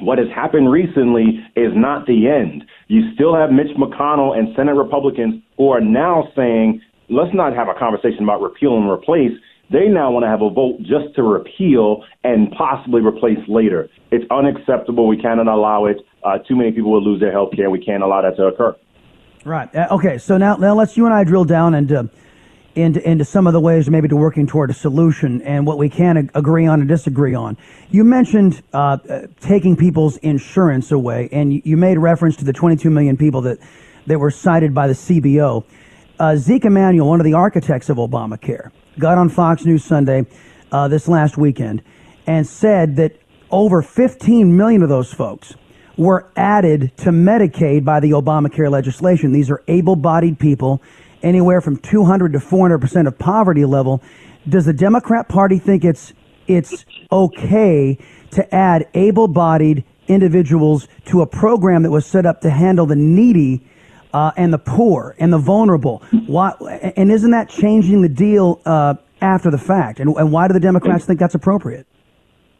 What 0.00 0.18
has 0.18 0.28
happened 0.34 0.70
recently 0.70 1.40
is 1.56 1.72
not 1.74 2.06
the 2.06 2.28
end. 2.28 2.64
You 2.88 3.14
still 3.14 3.34
have 3.34 3.50
Mitch 3.50 3.74
McConnell 3.78 4.36
and 4.36 4.48
Senate 4.56 4.74
Republicans 4.74 5.42
who 5.56 5.70
are 5.70 5.80
now 5.80 6.28
saying, 6.34 6.82
let's 7.08 7.32
not 7.32 7.54
have 7.54 7.68
a 7.68 7.78
conversation 7.78 8.24
about 8.24 8.42
repeal 8.42 8.76
and 8.76 8.90
replace. 8.90 9.32
They 9.70 9.88
now 9.88 10.12
want 10.12 10.24
to 10.24 10.28
have 10.28 10.42
a 10.42 10.50
vote 10.50 10.78
just 10.80 11.14
to 11.16 11.22
repeal 11.22 12.04
and 12.22 12.50
possibly 12.52 13.00
replace 13.00 13.38
later. 13.48 13.88
It's 14.10 14.24
unacceptable. 14.30 15.08
We 15.08 15.16
cannot 15.16 15.48
allow 15.48 15.86
it. 15.86 15.98
Uh, 16.22 16.38
too 16.38 16.56
many 16.56 16.72
people 16.72 16.92
will 16.92 17.02
lose 17.02 17.20
their 17.20 17.32
health 17.32 17.50
care. 17.56 17.70
We 17.70 17.84
can't 17.84 18.02
allow 18.02 18.22
that 18.22 18.36
to 18.36 18.44
occur. 18.46 18.76
Right. 19.44 19.74
Uh, 19.74 19.88
okay. 19.90 20.18
So 20.18 20.38
now, 20.38 20.56
now 20.56 20.74
let's 20.74 20.96
you 20.96 21.06
and 21.06 21.14
I 21.14 21.24
drill 21.24 21.44
down. 21.44 21.74
Uh, 21.74 22.04
into, 22.74 23.08
into 23.08 23.24
some 23.24 23.46
of 23.46 23.52
the 23.52 23.60
ways 23.60 23.88
maybe 23.88 24.08
to 24.08 24.16
working 24.16 24.46
toward 24.46 24.70
a 24.70 24.74
solution 24.74 25.42
and 25.42 25.66
what 25.66 25.78
we 25.78 25.88
can 25.88 26.30
agree 26.34 26.66
on 26.66 26.80
and 26.80 26.88
disagree 26.88 27.34
on. 27.34 27.56
You 27.90 28.04
mentioned 28.04 28.62
uh, 28.72 28.98
uh, 29.08 29.26
taking 29.40 29.76
people's 29.76 30.16
insurance 30.18 30.90
away, 30.90 31.28
and 31.30 31.52
you, 31.52 31.62
you, 31.64 31.76
made 31.76 31.98
reference 31.98 32.36
to 32.36 32.44
the 32.44 32.52
22 32.52 32.90
million 32.90 33.16
people 33.16 33.42
that, 33.42 33.58
that 34.06 34.18
were 34.18 34.30
cited 34.30 34.74
by 34.74 34.88
the 34.88 34.94
CBO. 34.94 35.64
Uh, 36.18 36.36
Zeke 36.36 36.64
Emanuel, 36.64 37.08
one 37.08 37.20
of 37.20 37.24
the 37.24 37.34
architects 37.34 37.88
of 37.88 37.96
Obamacare, 37.96 38.70
got 38.98 39.18
on 39.18 39.28
Fox 39.28 39.64
News 39.64 39.84
Sunday 39.84 40.26
uh, 40.72 40.88
this 40.88 41.08
last 41.08 41.36
weekend 41.36 41.82
and 42.26 42.46
said 42.46 42.96
that 42.96 43.16
over 43.50 43.82
15 43.82 44.56
million 44.56 44.82
of 44.82 44.88
those 44.88 45.12
folks 45.12 45.54
were 45.96 46.30
added 46.36 46.96
to 46.98 47.10
Medicaid 47.10 47.84
by 47.84 48.00
the 48.00 48.10
Obamacare 48.10 48.70
legislation. 48.70 49.32
These 49.32 49.50
are 49.50 49.62
able 49.68 49.96
bodied 49.96 50.38
people 50.38 50.82
anywhere 51.22 51.60
from 51.60 51.76
200 51.76 52.32
to 52.32 52.40
400 52.40 52.78
percent 52.78 53.08
of 53.08 53.18
poverty 53.18 53.64
level. 53.64 54.02
Does 54.48 54.66
the 54.66 54.72
Democrat 54.72 55.28
Party 55.28 55.58
think 55.58 55.84
it's 55.84 56.12
it's 56.46 56.84
okay 57.10 57.98
to 58.32 58.54
add 58.54 58.86
able-bodied 58.94 59.84
individuals 60.08 60.86
to 61.06 61.22
a 61.22 61.26
program 61.26 61.82
that 61.82 61.90
was 61.90 62.04
set 62.04 62.26
up 62.26 62.42
to 62.42 62.50
handle 62.50 62.84
the 62.84 62.96
needy 62.96 63.66
uh, 64.14 64.30
and 64.36 64.52
the 64.52 64.58
poor 64.58 65.14
and 65.18 65.32
the 65.32 65.38
vulnerable? 65.38 66.02
Why, 66.26 66.52
and 66.96 67.10
isn't 67.10 67.32
that 67.32 67.50
changing 67.50 68.00
the 68.00 68.08
deal 68.08 68.62
uh, 68.64 68.94
after 69.20 69.50
the 69.50 69.58
fact? 69.58 70.00
And, 70.00 70.16
and 70.16 70.32
why 70.32 70.48
do 70.48 70.54
the 70.54 70.60
Democrats 70.60 71.04
think 71.04 71.20
that's 71.20 71.34
appropriate? 71.34 71.86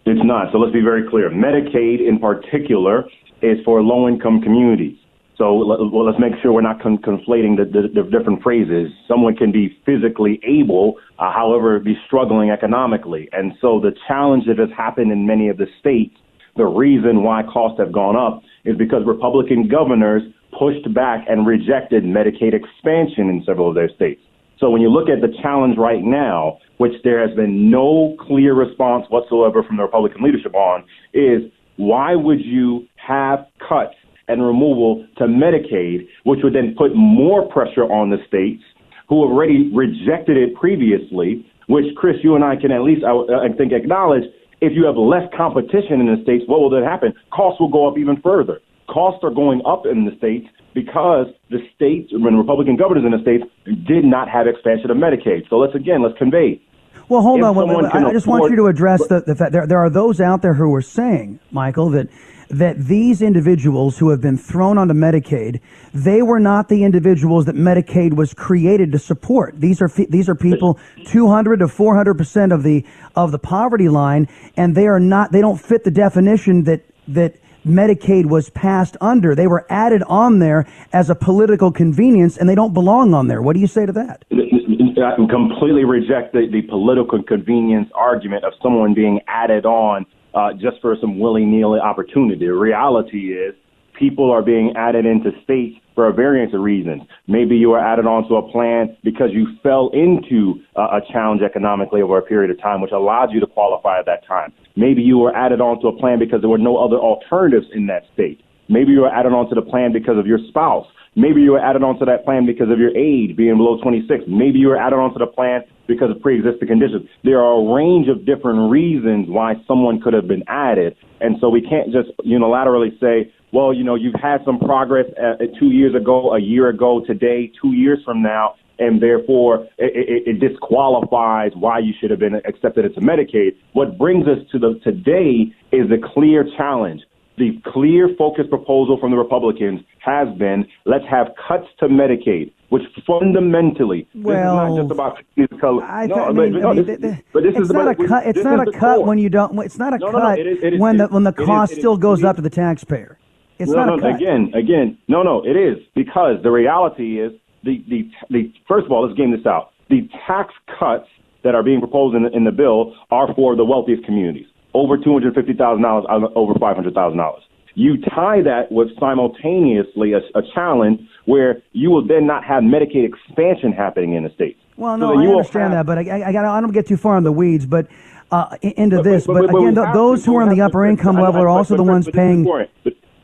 It's 0.05 0.21
not. 0.23 0.53
So 0.53 0.59
let's 0.59 0.75
be 0.75 0.83
very 0.83 1.09
clear. 1.09 1.31
Medicaid, 1.31 2.07
in 2.07 2.19
particular, 2.19 3.05
is 3.41 3.59
for 3.65 3.81
low-income 3.83 4.43
communities. 4.43 4.99
So 5.37 5.65
well, 5.67 6.05
let's 6.05 6.21
make 6.21 6.33
sure 6.43 6.53
we're 6.53 6.61
not 6.61 6.81
con- 6.81 6.99
conflating 6.99 7.57
the, 7.57 7.65
the, 7.65 8.03
the, 8.03 8.03
different 8.09 8.43
phrases. 8.43 8.93
Someone 9.09 9.35
can 9.35 9.51
be 9.51 9.77
physically 9.85 10.41
able, 10.47 10.95
uh, 11.19 11.33
however, 11.33 11.81
be 11.81 11.97
struggling 12.07 12.51
economically. 12.51 13.29
And 13.33 13.53
so 13.61 13.81
the 13.81 13.91
challenge 14.07 14.45
that 14.47 14.59
has 14.59 14.69
happened 14.77 15.11
in 15.11 15.27
many 15.27 15.49
of 15.49 15.57
the 15.57 15.67
states, 15.81 16.15
the 16.57 16.67
reason 16.67 17.25
why 17.25 17.43
costs 17.43 17.81
have 17.81 17.91
gone 17.91 18.15
up 18.15 18.43
is 18.65 18.77
because 18.77 19.03
Republican 19.07 19.67
governors 19.67 20.23
pushed 20.59 20.93
back 20.95 21.25
and 21.29 21.47
rejected 21.47 22.05
Medicaid 22.05 22.55
expansion 22.55 23.29
in 23.29 23.43
several 23.47 23.69
of 23.69 23.75
their 23.75 23.89
states. 23.89 24.21
So 24.59 24.71
when 24.71 24.81
you 24.81 24.89
look 24.89 25.09
at 25.09 25.21
the 25.21 25.35
challenge 25.43 25.77
right 25.77 26.03
now, 26.03 26.59
which 26.79 26.93
there 27.03 27.27
has 27.27 27.35
been 27.37 27.71
no 27.71 28.17
clear 28.21 28.55
response 28.55 29.05
whatsoever 29.09 29.63
from 29.63 29.77
the 29.77 29.83
Republican 29.83 30.23
leadership 30.23 30.55
on, 30.55 30.85
is 31.13 31.43
why 31.77 32.15
would 32.15 32.41
you 32.41 32.87
have 32.97 33.47
cuts 33.59 33.95
and 34.29 34.43
removal 34.43 35.07
to 35.19 35.25
Medicaid, 35.25 36.07
which 36.25 36.41
would 36.43 36.55
then 36.55 36.75
put 36.79 36.95
more 36.95 37.47
pressure 37.49 37.85
on 37.85 38.11
the 38.11 38.19
states 38.27 38.63
who 39.09 39.17
already 39.17 39.71
rejected 39.75 40.37
it 40.37 40.55
previously, 40.55 41.45
which, 41.69 41.85
Chris, 41.97 42.17
you 42.23 42.35
and 42.35 42.45
I 42.45 42.57
can 42.57 42.71
at 42.71 42.83
least, 42.83 43.05
I, 43.05 43.13
I 43.13 43.53
think, 43.57 43.73
acknowledge 43.73 44.25
if 44.61 44.73
you 44.75 44.87
have 44.87 44.97
less 44.97 45.29
competition 45.37 46.01
in 46.01 46.07
the 46.07 46.23
states, 46.23 46.45
what 46.47 46.61
will 46.61 46.71
then 46.71 46.85
happen? 46.85 47.13
Costs 47.33 47.61
will 47.61 47.69
go 47.69 47.87
up 47.89 47.99
even 47.99 48.21
further. 48.23 48.61
Costs 48.89 49.21
are 49.25 49.31
going 49.31 49.63
up 49.67 49.87
in 49.87 50.05
the 50.05 50.17
states 50.17 50.47
because 50.75 51.27
the 51.51 51.59
states, 51.75 52.11
when 52.13 52.37
Republican 52.37 52.77
governors 52.77 53.05
in 53.05 53.13
the 53.13 53.23
states, 53.23 53.45
did 53.87 54.05
not 54.05 54.29
have 54.29 54.47
expansion 54.47 54.91
of 54.91 54.97
Medicaid. 54.97 55.49
So 55.49 55.57
let's 55.57 55.75
again, 55.75 56.03
let's 56.03 56.19
convey. 56.19 56.61
Well, 57.09 57.23
hold 57.23 57.43
on. 57.43 57.55
Wait, 57.55 57.69
wait, 57.69 57.85
I 57.93 58.13
just 58.13 58.27
want 58.27 58.51
you 58.51 58.57
to 58.57 58.67
address 58.67 59.07
the, 59.09 59.23
the 59.27 59.35
fact 59.35 59.53
there, 59.53 59.67
there 59.67 59.79
are 59.79 59.91
those 59.91 60.21
out 60.21 60.43
there 60.43 60.55
who 60.55 60.75
are 60.75 60.83
saying, 60.83 61.39
Michael, 61.51 61.91
that 61.91 62.09
that 62.51 62.79
these 62.79 63.23
individuals 63.23 63.99
who 63.99 64.11
have 64.11 64.21
been 64.21 64.37
thrown 64.37 64.79
onto 64.79 64.95
Medicaid, 64.95 65.61
they 65.93 66.23
were 66.23 66.39
not 66.39 66.69
the 66.69 66.85
individuals 66.85 67.47
that 67.47 67.57
Medicaid 67.57 68.15
was 68.15 68.35
created 68.35 68.93
to 68.93 68.99
support. 68.99 69.61
These 69.61 69.83
are 69.83 69.89
these 69.89 70.29
are 70.29 70.35
people 70.35 70.79
200 71.07 71.59
to 71.61 71.69
400 71.69 72.15
percent 72.15 72.53
of 72.53 72.63
the 72.63 72.85
of 73.17 73.33
the 73.33 73.39
poverty 73.39 73.89
line, 73.89 74.29
and 74.57 74.75
they 74.75 74.87
are 74.87 75.01
not. 75.01 75.33
They 75.33 75.41
don't 75.41 75.61
fit 75.61 75.85
the 75.85 75.91
definition 75.91 76.65
that 76.65 76.85
that 77.09 77.37
Medicaid 77.67 78.27
was 78.27 78.51
passed 78.51 78.97
under. 79.01 79.35
They 79.35 79.47
were 79.47 79.67
added 79.71 80.03
on 80.05 80.39
there 80.39 80.67
as 80.93 81.11
a 81.11 81.15
political 81.15 81.73
convenience, 81.73 82.37
and 82.37 82.49
they 82.49 82.55
don't 82.55 82.75
belong 82.75 83.15
on 83.15 83.29
there. 83.29 83.43
What 83.43 83.55
do 83.55 83.61
you 83.61 83.67
say 83.67 83.87
to 83.87 83.93
that? 83.93 84.25
I 84.31 85.17
completely 85.29 85.85
reject 85.85 86.33
the, 86.33 86.47
the 86.51 86.63
political 86.63 87.23
convenience 87.23 87.91
argument 87.95 88.45
of 88.45 88.53
someone 88.63 88.95
being 88.95 89.21
added 89.29 89.67
on 89.67 90.07
uh, 90.35 90.53
just 90.53 90.81
for 90.81 90.97
some 91.01 91.19
willy 91.19 91.45
nilly 91.45 91.81
opportunity. 91.81 92.47
The 92.47 92.53
reality 92.53 93.33
is 93.33 93.55
people 93.99 94.31
are 94.31 94.43
being 94.43 94.75
added 94.77 95.07
into 95.07 95.31
states 95.43 95.79
for 95.95 96.09
a 96.09 96.13
variance 96.13 96.53
of 96.55 96.61
reasons. 96.61 97.03
Maybe 97.29 97.57
you 97.57 97.71
were 97.71 97.79
added 97.79 98.07
onto 98.07 98.35
a 98.35 98.51
plan 98.51 98.97
because 99.05 99.31
you 99.33 99.47
fell 99.63 99.91
into 99.93 100.61
uh, 100.77 100.99
a 100.99 101.13
challenge 101.13 101.43
economically 101.43 102.03
over 102.03 102.19
a 102.19 102.23
period 102.23 102.51
of 102.51 102.61
time, 102.61 102.81
which 102.81 102.91
allowed 102.91 103.31
you 103.31 103.41
to 103.41 103.47
qualify 103.47 104.01
at 104.01 104.07
that 104.07 104.27
time. 104.27 104.53
Maybe 104.77 105.03
you 105.03 105.19
were 105.19 105.35
added 105.35 105.61
onto 105.61 105.89
a 105.89 105.97
plan 105.97 106.19
because 106.19 106.41
there 106.41 106.51
were 106.51 106.59
no 106.59 106.77
other 106.77 106.97
alternatives 106.97 107.67
in 107.73 107.87
that 107.87 108.03
state. 108.13 108.41
Maybe 108.69 108.93
you 108.93 109.01
were 109.01 109.13
added 109.13 109.33
onto 109.33 109.55
the 109.55 109.63
plan 109.63 109.93
because 109.93 110.19
of 110.19 110.27
your 110.27 110.39
spouse. 110.49 110.87
Maybe 111.17 111.43
you 111.43 111.53
were 111.53 111.61
added 111.61 111.83
onto 111.85 112.05
that 112.07 112.25
plan 112.25 112.45
because 112.45 112.71
of 112.71 112.79
your 112.79 112.91
age 112.97 113.37
being 113.37 113.57
below 113.57 113.79
26. 113.81 114.25
Maybe 114.27 114.59
you 114.59 114.69
were 114.69 114.77
added 114.77 114.97
onto 114.97 115.19
the 115.19 115.27
plan 115.27 115.63
because 115.87 116.11
of 116.11 116.21
pre-existing 116.21 116.67
conditions. 116.67 117.07
There 117.23 117.39
are 117.39 117.61
a 117.61 117.75
range 117.75 118.09
of 118.09 118.27
different 118.27 118.71
reasons 118.71 119.29
why 119.29 119.55
someone 119.69 120.01
could 120.01 120.13
have 120.13 120.27
been 120.27 120.43
added, 120.49 120.97
and 121.21 121.37
so 121.41 121.51
we 121.51 121.61
can't 121.61 121.93
just 121.93 122.09
unilaterally 122.27 122.99
say, 122.99 123.33
well, 123.53 123.73
you 123.73 123.85
know, 123.85 123.95
you've 123.95 124.19
had 124.21 124.39
some 124.45 124.59
progress 124.59 125.07
uh, 125.15 125.45
two 125.61 125.71
years 125.71 125.95
ago, 125.95 126.35
a 126.35 126.41
year 126.41 126.69
ago, 126.69 127.05
today, 127.07 127.53
two 127.63 127.73
years 127.73 128.01
from 128.05 128.21
now. 128.21 128.57
And 128.79 129.01
therefore 129.03 129.67
it, 129.79 129.93
it, 130.27 130.37
it 130.37 130.41
disqualifies 130.41 131.53
why 131.55 131.79
you 131.79 131.93
should 132.01 132.11
have 132.11 132.19
been 132.21 132.35
accepted 132.47 132.85
into 132.85 133.01
Medicaid. 133.01 133.57
What 133.73 133.99
brings 133.99 134.27
us 134.27 134.39
to 134.53 134.59
the 134.59 134.81
today 134.83 135.53
is 135.73 135.89
the 135.89 135.99
clear 136.15 136.45
challenge. 136.57 137.03
The 137.37 137.61
clear 137.67 138.11
focus 138.17 138.45
proposal 138.49 138.97
from 139.01 139.11
the 139.11 139.17
Republicans 139.17 139.81
has 139.99 140.29
been 140.39 140.67
let's 140.87 141.05
have 141.11 141.29
cuts 141.49 141.67
to 141.81 141.87
Medicaid, 141.89 142.53
which 142.69 142.83
fundamentally 143.07 144.07
Well, 144.15 144.57
this 144.57 144.73
is 144.73 144.77
not 144.77 144.83
just 144.83 144.93
about 144.93 145.61
color. 145.61 145.83
I, 145.83 146.07
no, 146.07 146.15
I 146.27 146.33
mean, 146.33 146.53
but 146.53 146.61
no, 146.63 146.71
I 146.71 146.73
mean, 146.75 146.87
this- 146.87 146.99
th- 146.99 147.01
th- 147.01 147.25
but 147.33 147.43
this 147.43 147.53
it's 147.57 147.61
is 147.65 147.73
not 147.73 147.89
about- 147.89 148.05
a 148.05 148.09
cut. 148.09 148.27
It's 148.27 148.45
not 148.45 148.69
a 148.69 148.71
cut 148.71 148.97
core. 148.99 149.05
when 149.07 149.19
you 149.19 149.29
don't. 149.31 149.59
It's 149.65 149.79
not 149.79 149.95
a 149.95 149.99
No, 149.99 150.13
cut 150.13 150.39
it 150.39 150.47
is- 150.47 150.81
when 150.81 150.97
the 150.99 151.09
when 151.09 151.25
the 151.25 151.33
cost 151.33 151.73
is- 151.73 151.79
still 151.79 151.97
goes 151.97 152.23
up 152.23 152.37
to 152.37 152.43
the 152.43 152.51
taxpayer. 152.51 153.19
It's 153.59 153.71
no, 153.71 153.85
not 153.85 153.87
no, 153.87 153.95
a 153.95 154.01
cut. 154.13 154.15
again, 154.21 154.53
again, 154.55 154.99
no, 155.09 155.23
no, 155.23 155.43
it 155.45 155.57
is 155.57 155.79
because 155.95 156.43
the 156.43 156.51
reality 156.51 157.21
is 157.21 157.33
the, 157.65 157.83
the 157.89 158.11
the 158.31 158.53
first 158.69 158.87
of 158.87 158.93
all, 158.93 159.07
let's 159.07 159.17
game 159.19 159.31
this 159.33 159.47
out. 159.47 159.71
The 159.91 160.09
tax 160.27 160.53
cuts 160.79 161.09
that 161.43 161.55
are 161.55 161.63
being 161.63 161.81
proposed 161.81 162.17
in 162.17 162.23
the, 162.25 162.31
in 162.31 162.45
the 162.45 162.53
bill 162.53 162.95
are 163.11 163.33
for 163.35 163.57
the 163.57 163.65
wealthiest 163.65 164.05
communities, 164.05 164.47
over 164.75 164.97
two 164.97 165.13
hundred 165.13 165.35
fifty 165.35 165.53
thousand 165.55 165.83
dollars, 165.83 166.05
over 166.35 166.55
five 166.59 166.77
hundred 166.77 166.95
thousand 166.95 167.19
dollars. 167.19 167.43
You 167.77 167.97
tie 168.01 168.41
that 168.43 168.71
with 168.71 168.89
simultaneously 169.01 170.13
a, 170.13 170.19
a 170.39 170.43
challenge 170.55 171.01
where 171.25 171.61
you 171.73 171.91
will 171.91 172.07
then 172.07 172.27
not 172.27 172.45
have 172.45 172.63
Medicaid 172.63 173.05
expansion 173.05 173.73
happening 173.73 174.15
in 174.15 174.23
the 174.23 174.31
states. 174.31 174.61
Well, 174.77 174.97
no, 174.97 175.09
then 175.11 175.27
I 175.27 175.31
understand 175.33 175.73
have- 175.73 175.87
that, 175.87 175.87
but 175.87 175.99
I, 175.99 176.21
I, 176.21 176.29
I, 176.29 176.33
gotta, 176.33 176.49
I 176.49 176.61
don't 176.61 176.73
get 176.73 176.87
too 176.87 176.97
far 176.97 177.17
in 177.19 177.25
the 177.25 177.33
weeds, 177.33 177.67
but 177.67 177.89
uh, 178.31 178.57
into 178.63 178.97
But- 178.99 179.03
this. 179.05 179.27
but- 179.27 179.35
But, 179.35 179.51
but- 179.51 179.59
again, 179.67 179.93
those 179.93 180.25
who 180.25 180.37
are 180.37 180.43
on 180.43 180.51
the 180.51 180.61
upper 180.61 180.85
income 180.87 181.17
level 181.17 181.41
are 181.43 181.49
also 181.49 181.77
the 181.77 181.83
ones 181.83 182.09
paying. 182.09 182.45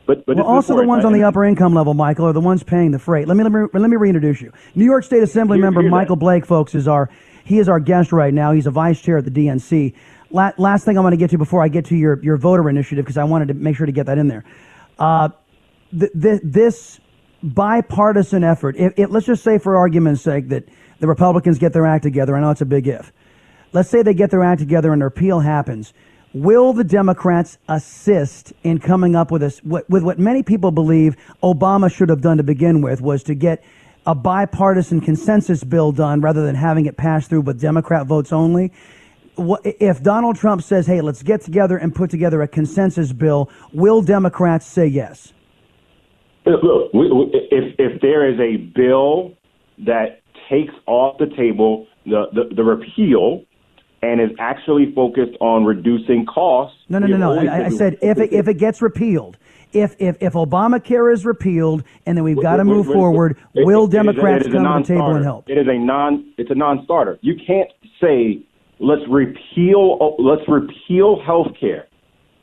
But, 0.05 0.25
but, 0.25 0.37
Well, 0.37 0.45
also 0.45 0.75
the 0.75 0.85
ones 0.87 1.05
on 1.05 1.13
the 1.13 1.23
upper 1.23 1.45
income 1.45 1.73
level, 1.73 1.93
Michael, 1.93 2.27
are 2.27 2.33
the 2.33 2.41
ones 2.41 2.63
paying 2.63 2.91
the 2.91 2.99
freight. 2.99 3.27
Let 3.27 3.37
me 3.37 3.43
let 3.43 3.51
me 3.51 3.67
let 3.73 3.89
me 3.89 3.95
reintroduce 3.97 4.41
you. 4.41 4.51
New 4.75 4.85
York 4.85 5.03
State 5.03 5.23
Assembly 5.23 5.57
Hear- 5.57 5.65
member 5.65 5.81
hear 5.81 5.89
that. 5.89 5.95
Michael 5.95 6.15
Blake, 6.15 6.45
folks, 6.45 6.75
is 6.75 6.87
our 6.87 7.09
he 7.43 7.59
is 7.59 7.69
our 7.69 7.79
guest 7.79 8.11
right 8.11 8.33
now. 8.33 8.51
He's 8.51 8.67
a 8.67 8.71
vice 8.71 8.99
chair 9.01 9.17
at 9.17 9.25
the 9.25 9.31
DNC. 9.31 9.93
La- 10.31 10.51
last 10.57 10.85
thing 10.85 10.97
I 10.97 11.01
want 11.01 11.13
to 11.13 11.17
get 11.17 11.29
to 11.31 11.37
before 11.37 11.63
I 11.63 11.67
get 11.67 11.85
to 11.85 11.95
your 11.95 12.21
your 12.23 12.37
voter 12.37 12.69
initiative 12.69 13.05
because 13.05 13.17
I 13.17 13.23
wanted 13.23 13.49
to 13.49 13.53
make 13.53 13.75
sure 13.75 13.85
to 13.85 13.91
get 13.91 14.07
that 14.07 14.17
in 14.17 14.27
there. 14.27 14.43
Uh, 14.97 15.29
th- 15.97 16.11
th- 16.19 16.41
this 16.43 16.99
bipartisan 17.43 18.43
effort. 18.43 18.75
If, 18.77 18.93
if, 18.97 19.09
let's 19.09 19.25
just 19.25 19.43
say, 19.43 19.57
for 19.57 19.75
argument's 19.77 20.21
sake, 20.21 20.49
that 20.49 20.67
the 20.99 21.07
Republicans 21.07 21.57
get 21.57 21.73
their 21.73 21.85
act 21.85 22.03
together. 22.03 22.35
I 22.35 22.41
know 22.41 22.51
it's 22.51 22.61
a 22.61 22.65
big 22.65 22.87
if. 22.87 23.11
Let's 23.73 23.89
say 23.89 24.03
they 24.03 24.13
get 24.13 24.31
their 24.31 24.43
act 24.43 24.59
together 24.59 24.91
and 24.93 25.01
their 25.01 25.07
repeal 25.07 25.39
happens. 25.39 25.93
Will 26.33 26.71
the 26.71 26.85
Democrats 26.85 27.57
assist 27.67 28.53
in 28.63 28.79
coming 28.79 29.15
up 29.15 29.31
with, 29.31 29.43
a, 29.43 29.83
with 29.89 30.03
what 30.03 30.17
many 30.17 30.43
people 30.43 30.71
believe 30.71 31.17
Obama 31.43 31.93
should 31.93 32.07
have 32.07 32.21
done 32.21 32.37
to 32.37 32.43
begin 32.43 32.81
with, 32.81 33.01
was 33.01 33.21
to 33.23 33.35
get 33.35 33.63
a 34.05 34.15
bipartisan 34.15 35.01
consensus 35.01 35.63
bill 35.63 35.91
done 35.91 36.21
rather 36.21 36.45
than 36.45 36.55
having 36.55 36.85
it 36.85 36.95
pass 36.95 37.27
through 37.27 37.41
with 37.41 37.59
Democrat 37.59 38.07
votes 38.07 38.31
only? 38.31 38.71
If 39.37 40.01
Donald 40.03 40.37
Trump 40.37 40.63
says, 40.63 40.87
hey, 40.87 41.01
let's 41.01 41.21
get 41.21 41.41
together 41.41 41.77
and 41.77 41.93
put 41.93 42.09
together 42.09 42.41
a 42.41 42.47
consensus 42.47 43.11
bill, 43.11 43.49
will 43.73 44.01
Democrats 44.01 44.65
say 44.65 44.87
yes? 44.87 45.33
Uh, 46.45 46.51
look, 46.63 46.93
we, 46.93 47.11
we, 47.11 47.25
if 47.51 47.75
if 47.77 48.01
there 48.01 48.27
is 48.27 48.39
a 48.39 48.57
bill 48.57 49.33
that 49.85 50.21
takes 50.49 50.73
off 50.87 51.17
the 51.19 51.27
table 51.37 51.87
the, 52.05 52.25
the, 52.33 52.55
the 52.55 52.63
repeal 52.63 53.43
and 54.01 54.19
is 54.19 54.29
actually 54.39 54.91
focused 54.93 55.37
on 55.39 55.63
reducing 55.65 56.25
costs. 56.25 56.77
No, 56.89 56.99
no, 56.99 57.07
no, 57.07 57.17
no. 57.17 57.33
I, 57.33 57.65
I 57.65 57.69
said 57.69 57.97
if 58.01 58.17
it, 58.17 58.33
if 58.33 58.47
it 58.47 58.55
gets 58.55 58.81
repealed, 58.81 59.37
if 59.73 59.95
if 59.99 60.17
if 60.21 60.33
Obamacare 60.33 61.13
is 61.13 61.25
repealed 61.25 61.83
and 62.05 62.17
then 62.17 62.23
we've 62.23 62.41
got 62.41 62.57
to 62.57 62.63
move 62.63 62.87
forward, 62.87 63.37
it- 63.53 63.65
will 63.65 63.85
it 63.85 63.91
Democrats 63.91 64.45
it 64.45 64.51
come 64.51 64.63
to 64.63 64.79
the 64.81 64.87
table 64.87 65.15
and 65.15 65.23
help? 65.23 65.49
It 65.49 65.57
is 65.57 65.67
a 65.67 65.77
non. 65.77 66.33
It's 66.37 66.51
a 66.51 66.55
non-starter. 66.55 67.19
You 67.21 67.35
can't 67.35 67.69
say 68.01 68.41
let's 68.79 69.03
repeal 69.09 70.15
let's 70.17 70.41
repeal 70.47 71.21
health 71.23 71.47
care 71.59 71.87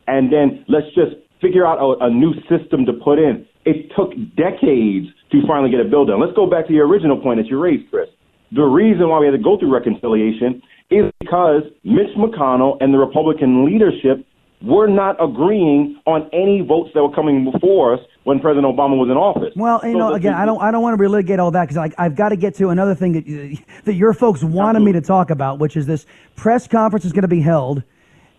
and 0.07 0.33
then 0.33 0.65
let's 0.69 0.87
just 0.95 1.17
figure 1.41 1.67
out 1.67 1.79
a, 1.79 2.07
a 2.07 2.11
new 2.11 2.33
system 2.49 2.87
to 2.87 2.93
put 2.93 3.19
in. 3.19 3.47
It 3.65 3.91
took 3.97 4.11
decades 4.37 5.09
to 5.33 5.43
finally 5.47 5.71
get 5.71 5.81
a 5.81 5.85
bill 5.85 6.07
done. 6.07 6.21
Let's 6.21 6.35
go 6.35 6.49
back 6.49 6.67
to 6.69 6.73
your 6.73 6.87
original 6.89 7.21
point 7.21 7.39
that 7.39 7.47
you 7.49 7.59
raised, 7.61 7.91
Chris. 7.91 8.09
The 8.53 8.63
reason 8.63 9.09
why 9.11 9.19
we 9.19 9.27
had 9.27 9.33
to 9.33 9.43
go 9.43 9.59
through 9.59 9.75
reconciliation 9.75 10.63
is 10.91 11.13
because 11.21 11.63
Mitch 11.85 12.17
McConnell 12.17 12.79
and 12.81 12.93
the 12.93 12.99
Republican 12.99 13.65
leadership 13.65 14.25
were 14.63 14.89
not 14.89 15.23
agreeing 15.23 16.01
on 16.07 16.29
any 16.33 16.63
votes 16.67 16.91
that 16.95 17.03
were 17.03 17.15
coming 17.15 17.49
before 17.51 17.95
us 17.95 18.01
when 18.25 18.41
President 18.41 18.67
Obama 18.67 18.97
was 18.97 19.09
in 19.09 19.17
office. 19.17 19.53
Well, 19.55 19.81
you 19.85 19.93
So 19.93 19.99
know, 19.99 20.15
again, 20.15 20.35
I 20.35 20.45
don't, 20.45 20.61
I 20.61 20.71
don't 20.71 20.83
want 20.83 20.99
to 20.99 21.03
relitigate 21.03 21.39
all 21.39 21.53
that 21.53 21.69
because 21.69 21.93
I've 21.97 22.17
got 22.17 22.31
to 22.31 22.37
get 22.37 22.55
to 22.57 22.71
another 22.71 22.95
thing 22.95 23.13
that 23.13 23.59
that 23.85 23.95
your 23.95 24.13
folks 24.13 24.43
wanted 24.43 24.81
me 24.81 24.93
to 24.93 25.01
talk 25.01 25.31
about, 25.31 25.59
which 25.59 25.77
is 25.77 25.87
this 25.87 26.07
press 26.35 26.67
conference 26.67 27.05
is 27.05 27.13
going 27.13 27.23
to 27.23 27.29
be 27.29 27.41
held 27.41 27.83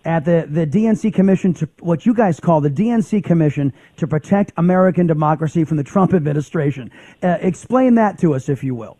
at 0.04 0.24
the 0.24 0.46
the 0.48 0.66
DNC 0.66 1.14
Commission 1.14 1.54
to 1.54 1.68
what 1.80 2.04
you 2.04 2.12
guys 2.12 2.38
call 2.38 2.60
the 2.60 2.70
DNC 2.70 3.24
Commission 3.24 3.72
to 3.96 4.06
protect 4.06 4.52
American 4.58 5.06
democracy 5.06 5.64
from 5.64 5.78
the 5.78 5.84
Trump 5.84 6.12
administration. 6.12 6.90
Uh, 7.22 7.38
explain 7.40 7.94
that 7.94 8.18
to 8.18 8.34
us, 8.34 8.48
if 8.48 8.62
you 8.62 8.74
will. 8.74 8.98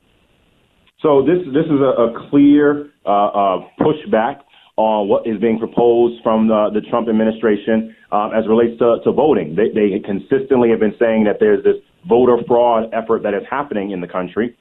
So 1.02 1.22
this 1.22 1.38
this 1.46 1.64
is 1.64 1.80
a, 1.80 2.12
a 2.12 2.28
clear 2.28 2.90
uh, 3.06 3.08
uh, 3.08 3.58
pushback 3.80 4.40
on 4.76 5.08
what 5.08 5.26
is 5.26 5.38
being 5.40 5.58
proposed 5.58 6.22
from 6.22 6.48
the, 6.48 6.70
the 6.72 6.80
Trump 6.88 7.08
administration 7.08 7.94
um, 8.12 8.32
as 8.34 8.48
relates 8.48 8.78
to, 8.78 8.96
to 9.04 9.12
voting. 9.12 9.54
They, 9.54 9.68
they 9.68 9.98
consistently 10.00 10.70
have 10.70 10.80
been 10.80 10.94
saying 10.98 11.24
that 11.24 11.36
there's 11.38 11.62
this 11.64 11.76
voter 12.08 12.38
fraud 12.46 12.88
effort 12.92 13.22
that 13.22 13.34
is 13.34 13.42
happening 13.48 13.90
in 13.90 14.00
the 14.00 14.08
country, 14.08 14.56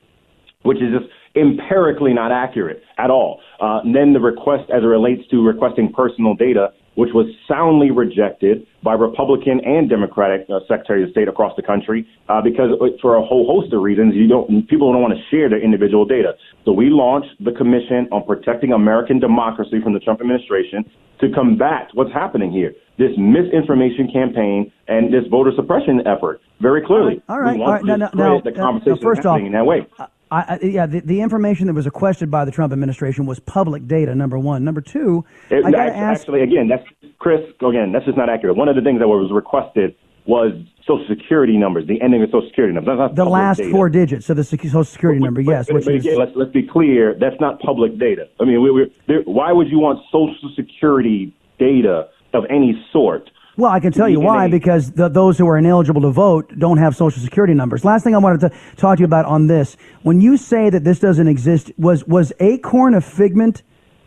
which 0.64 0.78
is 0.78 0.92
just 0.92 1.10
empirically 1.36 2.14
not 2.14 2.32
accurate 2.32 2.84
at 2.98 3.10
all. 3.10 3.40
Uh, 3.62 3.80
and 3.84 3.96
then 3.96 4.14
the 4.14 4.20
request 4.20 4.70
as 4.72 4.84
it 4.84 4.88
relates 4.88 5.22
to 5.30 5.46
requesting 5.46 5.92
personal 5.94 6.36
data, 6.36 6.74
which 7.00 7.16
was 7.16 7.32
soundly 7.48 7.92
rejected 7.92 8.68
by 8.84 8.92
Republican 8.92 9.62
and 9.64 9.90
Democratic 9.90 10.46
uh, 10.52 10.60
Secretaries 10.68 11.08
of 11.08 11.12
State 11.12 11.30
across 11.30 11.56
the 11.56 11.64
country, 11.64 12.06
uh, 12.28 12.42
because 12.44 12.76
for 13.02 13.16
a 13.16 13.24
whole 13.24 13.48
host 13.48 13.72
of 13.72 13.82
reasons, 13.82 14.14
you 14.14 14.28
don't 14.28 14.68
people 14.68 14.92
don't 14.92 15.02
want 15.02 15.16
to 15.16 15.24
share 15.32 15.48
their 15.48 15.64
individual 15.64 16.04
data. 16.04 16.34
So 16.66 16.74
we 16.74 16.90
launched 16.90 17.32
the 17.40 17.54
Commission 17.54 18.12
on 18.12 18.28
Protecting 18.28 18.74
American 18.74 19.18
Democracy 19.18 19.80
from 19.82 19.94
the 19.94 20.02
Trump 20.02 20.20
administration 20.20 20.84
to 21.22 21.32
combat 21.32 21.88
what's 21.94 22.12
happening 22.12 22.52
here, 22.52 22.76
this 22.98 23.12
misinformation 23.18 24.12
campaign 24.12 24.70
and 24.90 25.08
this 25.08 25.24
voter 25.32 25.52
suppression 25.56 26.04
effort. 26.06 26.42
Very 26.60 26.86
clearly, 26.86 27.22
All 27.30 27.40
right, 27.40 27.56
we 27.56 27.64
all 27.64 27.72
right. 27.72 27.80
to 27.80 27.88
Now, 27.88 27.96
now, 27.96 28.12
now, 28.14 28.42
the 28.44 28.52
uh, 28.52 28.56
conversation 28.56 29.00
now, 29.00 29.08
first 29.08 29.26
off, 29.26 29.40
in 29.40 29.54
that 29.54 29.66
way. 29.66 29.88
I, 30.32 30.42
I, 30.42 30.60
yeah, 30.66 30.86
the, 30.86 31.00
the 31.02 31.22
information 31.22 31.68
that 31.68 31.74
was 31.74 31.86
requested 31.86 32.30
by 32.30 32.46
the 32.46 32.52
Trump 32.52 32.72
administration 32.72 33.26
was 33.26 33.40
public 33.40 33.88
data. 33.88 34.14
Number 34.14 34.38
one. 34.38 34.64
Number 34.64 34.82
two, 34.82 35.26
It- 35.50 35.66
I 35.66 35.72
got 35.72 35.78
to 35.78 35.78
actually, 35.84 36.00
ask. 36.02 36.22
actually, 36.22 36.42
again, 36.44 36.68
that's 36.68 36.84
Chris. 37.18 37.42
Again, 37.62 37.92
that's 37.92 38.06
just 38.06 38.18
not 38.18 38.30
accurate. 38.30 38.56
One 38.56 38.70
of 38.70 38.76
the 38.76 38.82
things 38.82 39.00
that 39.00 39.08
was 39.08 39.32
requested 39.34 39.96
was 40.26 40.52
Social 40.86 41.06
Security 41.08 41.58
numbers, 41.58 41.88
the 41.88 42.00
ending 42.02 42.22
of 42.22 42.30
Social 42.30 42.48
Security 42.50 42.74
numbers. 42.76 43.12
The 43.16 43.26
last 43.26 43.58
data. 43.58 43.72
four 43.72 43.90
digits 43.90 44.30
of 44.30 44.38
the 44.38 44.44
Social 44.44 44.84
Security 44.84 45.20
number, 45.20 45.42
yes, 45.42 45.66
But, 45.68 45.76
which 45.78 45.86
but 45.86 45.96
is 45.96 46.06
again, 46.06 46.20
let's 46.20 46.32
let's 46.36 46.52
be 46.52 46.68
clear. 46.68 47.16
That's 47.20 47.40
not 47.40 47.60
public 47.62 47.98
data. 47.98 48.28
I 48.40 48.46
mean, 48.46 48.62
we, 48.62 48.70
we, 48.70 48.96
there, 49.08 49.22
why 49.26 49.52
would 49.52 49.70
you 49.70 49.80
want 49.80 50.00
Social 50.12 50.54
Security 50.56 51.34
data 51.58 52.10
of 52.34 52.44
any 52.50 52.74
sort? 52.94 53.30
Well, 53.60 53.72
I 53.72 53.82
can 53.82 53.92
tell 53.92 54.08
you 54.08 54.22
why, 54.22 54.48
because 54.48 54.92
the, 54.92 55.10
those 55.10 55.38
who 55.38 55.46
are 55.46 55.58
ineligible 55.58 56.02
to 56.04 56.12
vote 56.12 56.58
don't 56.58 56.78
have 56.78 56.96
Social 56.96 57.22
Security 57.22 57.54
numbers. 57.54 57.84
Last 57.84 58.06
thing 58.06 58.16
I 58.16 58.18
wanted 58.18 58.40
to 58.42 58.52
talk 58.78 58.98
to 58.98 59.02
you 59.02 59.06
about 59.06 59.26
on 59.26 59.48
this: 59.48 59.76
when 60.04 60.22
you 60.22 60.38
say 60.38 60.70
that 60.70 60.86
this 60.86 61.00
doesn't 61.00 61.28
exist, 61.28 61.70
was 61.78 62.08
was 62.08 62.32
Acorn 62.40 62.94
a 62.96 63.02
figment 63.02 63.64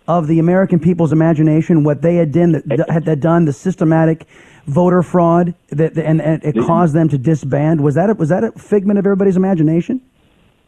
of 0.08 0.26
the 0.26 0.38
American 0.38 0.80
people's 0.80 1.12
imagination? 1.12 1.84
What 1.84 2.00
they 2.00 2.16
had 2.16 2.32
done, 2.32 2.62
had 2.88 3.04
that 3.04 3.20
done 3.20 3.44
the 3.44 3.52
systematic 3.52 4.26
voter 4.66 5.02
fraud 5.02 5.54
that, 5.68 5.98
and, 5.98 6.22
and 6.22 6.42
it 6.42 6.56
caused 6.66 6.94
them 6.94 7.10
to 7.10 7.18
disband? 7.18 7.82
Was 7.82 7.94
that 7.96 8.08
a, 8.08 8.14
was 8.14 8.30
that 8.30 8.44
a 8.44 8.52
figment 8.52 8.98
of 8.98 9.04
everybody's 9.04 9.36
imagination? 9.36 10.00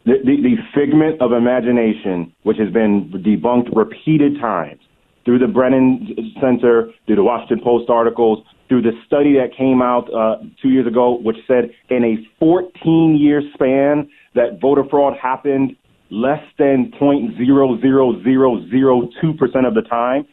the, 0.05 0.13
the, 0.23 0.35
the 0.41 0.55
figment 0.73 1.21
of 1.21 1.31
imagination, 1.31 2.31
which 2.43 2.57
has 2.57 2.71
been 2.71 3.11
debunked 3.11 3.75
repeated 3.75 4.39
times 4.39 4.79
through 5.25 5.39
the 5.39 5.47
Brennan 5.47 6.35
Center, 6.39 6.91
through 7.07 7.15
the 7.15 7.23
Washington 7.23 7.61
Post 7.63 7.89
articles, 7.89 8.45
through 8.67 8.81
the 8.81 8.91
study 9.05 9.33
that 9.33 9.55
came 9.55 9.81
out 9.81 10.11
uh, 10.13 10.37
two 10.61 10.67
years 10.69 10.85
ago, 10.87 11.17
which 11.21 11.37
said 11.47 11.71
in 11.89 12.03
a 12.03 12.17
14 12.39 13.17
year 13.19 13.41
span 13.53 14.09
that 14.33 14.59
voter 14.61 14.83
fraud 14.89 15.15
happened 15.21 15.75
less 16.09 16.41
than 16.57 16.91
0.00002% 16.99 19.67
of 19.67 19.73
the 19.73 19.81
time. 19.81 20.25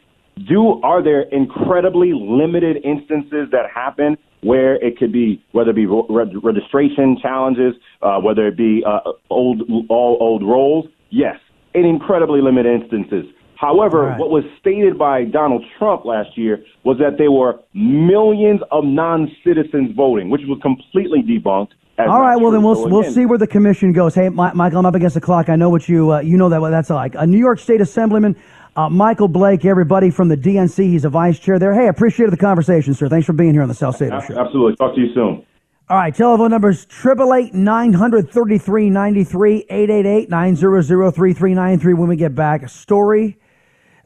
Do 0.48 0.80
are 0.82 1.02
there 1.02 1.22
incredibly 1.22 2.12
limited 2.14 2.78
instances 2.84 3.48
that 3.52 3.66
happen 3.74 4.16
where 4.42 4.76
it 4.76 4.98
could 4.98 5.12
be 5.12 5.42
whether 5.52 5.70
it 5.70 5.76
be 5.76 5.86
reg- 5.86 6.42
registration 6.42 7.18
challenges, 7.20 7.74
uh, 8.00 8.18
whether 8.18 8.48
it 8.48 8.56
be 8.56 8.82
uh, 8.86 9.00
old 9.28 9.60
all 9.90 10.16
old 10.20 10.42
rolls? 10.42 10.86
Yes, 11.10 11.36
in 11.74 11.84
incredibly 11.84 12.40
limited 12.40 12.82
instances. 12.82 13.26
However, 13.62 14.02
Right. 14.06 14.18
what 14.18 14.30
was 14.30 14.42
stated 14.58 14.98
by 14.98 15.24
Donald 15.24 15.64
Trump 15.78 16.04
last 16.04 16.36
year 16.36 16.60
was 16.82 16.98
that 16.98 17.16
there 17.16 17.30
were 17.30 17.60
millions 17.74 18.60
of 18.72 18.84
non-citizens 18.84 19.92
voting, 19.96 20.30
which 20.30 20.42
was 20.48 20.58
completely 20.60 21.22
debunked. 21.22 21.68
All 22.00 22.20
right, 22.20 22.34
well 22.36 22.50
then 22.50 22.64
we'll 22.64 22.74
So 22.74 22.88
we'll 22.88 23.04
see 23.04 23.24
where 23.24 23.38
the 23.38 23.46
commission 23.46 23.92
goes. 23.92 24.16
Hey, 24.16 24.28
Mi- 24.28 24.50
Michael, 24.54 24.80
I'm 24.80 24.86
up 24.86 24.96
against 24.96 25.14
the 25.14 25.20
clock. 25.20 25.48
I 25.48 25.54
know 25.54 25.70
what 25.70 25.88
you 25.88 26.12
uh, 26.12 26.20
you 26.20 26.36
know 26.36 26.48
that 26.48 26.60
what 26.60 26.70
that's 26.70 26.90
like. 26.90 27.14
A 27.14 27.24
New 27.24 27.38
York 27.38 27.60
State 27.60 27.80
Assemblyman 27.80 28.34
uh, 28.74 28.88
Michael 28.88 29.28
Blake, 29.28 29.64
everybody 29.64 30.10
from 30.10 30.28
the 30.28 30.36
DNC. 30.36 30.78
He's 30.84 31.04
a 31.04 31.10
vice 31.10 31.38
chair 31.38 31.58
there. 31.60 31.72
Hey, 31.74 31.86
appreciated 31.88 32.32
the 32.32 32.38
conversation, 32.38 32.94
sir. 32.94 33.08
Thanks 33.08 33.26
for 33.26 33.34
being 33.34 33.52
here 33.52 33.62
on 33.62 33.68
the 33.68 33.74
Salcedo 33.74 34.18
Show. 34.20 34.36
Absolutely. 34.38 34.74
Talk 34.76 34.94
to 34.96 35.00
you 35.00 35.12
soon. 35.14 35.44
All 35.88 35.98
right, 35.98 36.12
telephone 36.14 36.50
numbers 36.50 36.86
triple 36.86 37.32
eight 37.34 37.54
nine 37.54 37.92
hundred 37.92 38.30
thirty 38.30 38.58
three 38.58 38.90
ninety 38.90 39.22
three 39.22 39.64
eight 39.70 39.90
eight 39.90 40.06
eight 40.06 40.30
nine 40.30 40.56
zero 40.56 40.80
zero 40.80 41.10
three 41.12 41.32
three 41.34 41.54
nine 41.54 41.78
three. 41.78 41.92
When 41.94 42.08
we 42.08 42.16
get 42.16 42.34
back, 42.34 42.62
a 42.64 42.68
story 42.68 43.36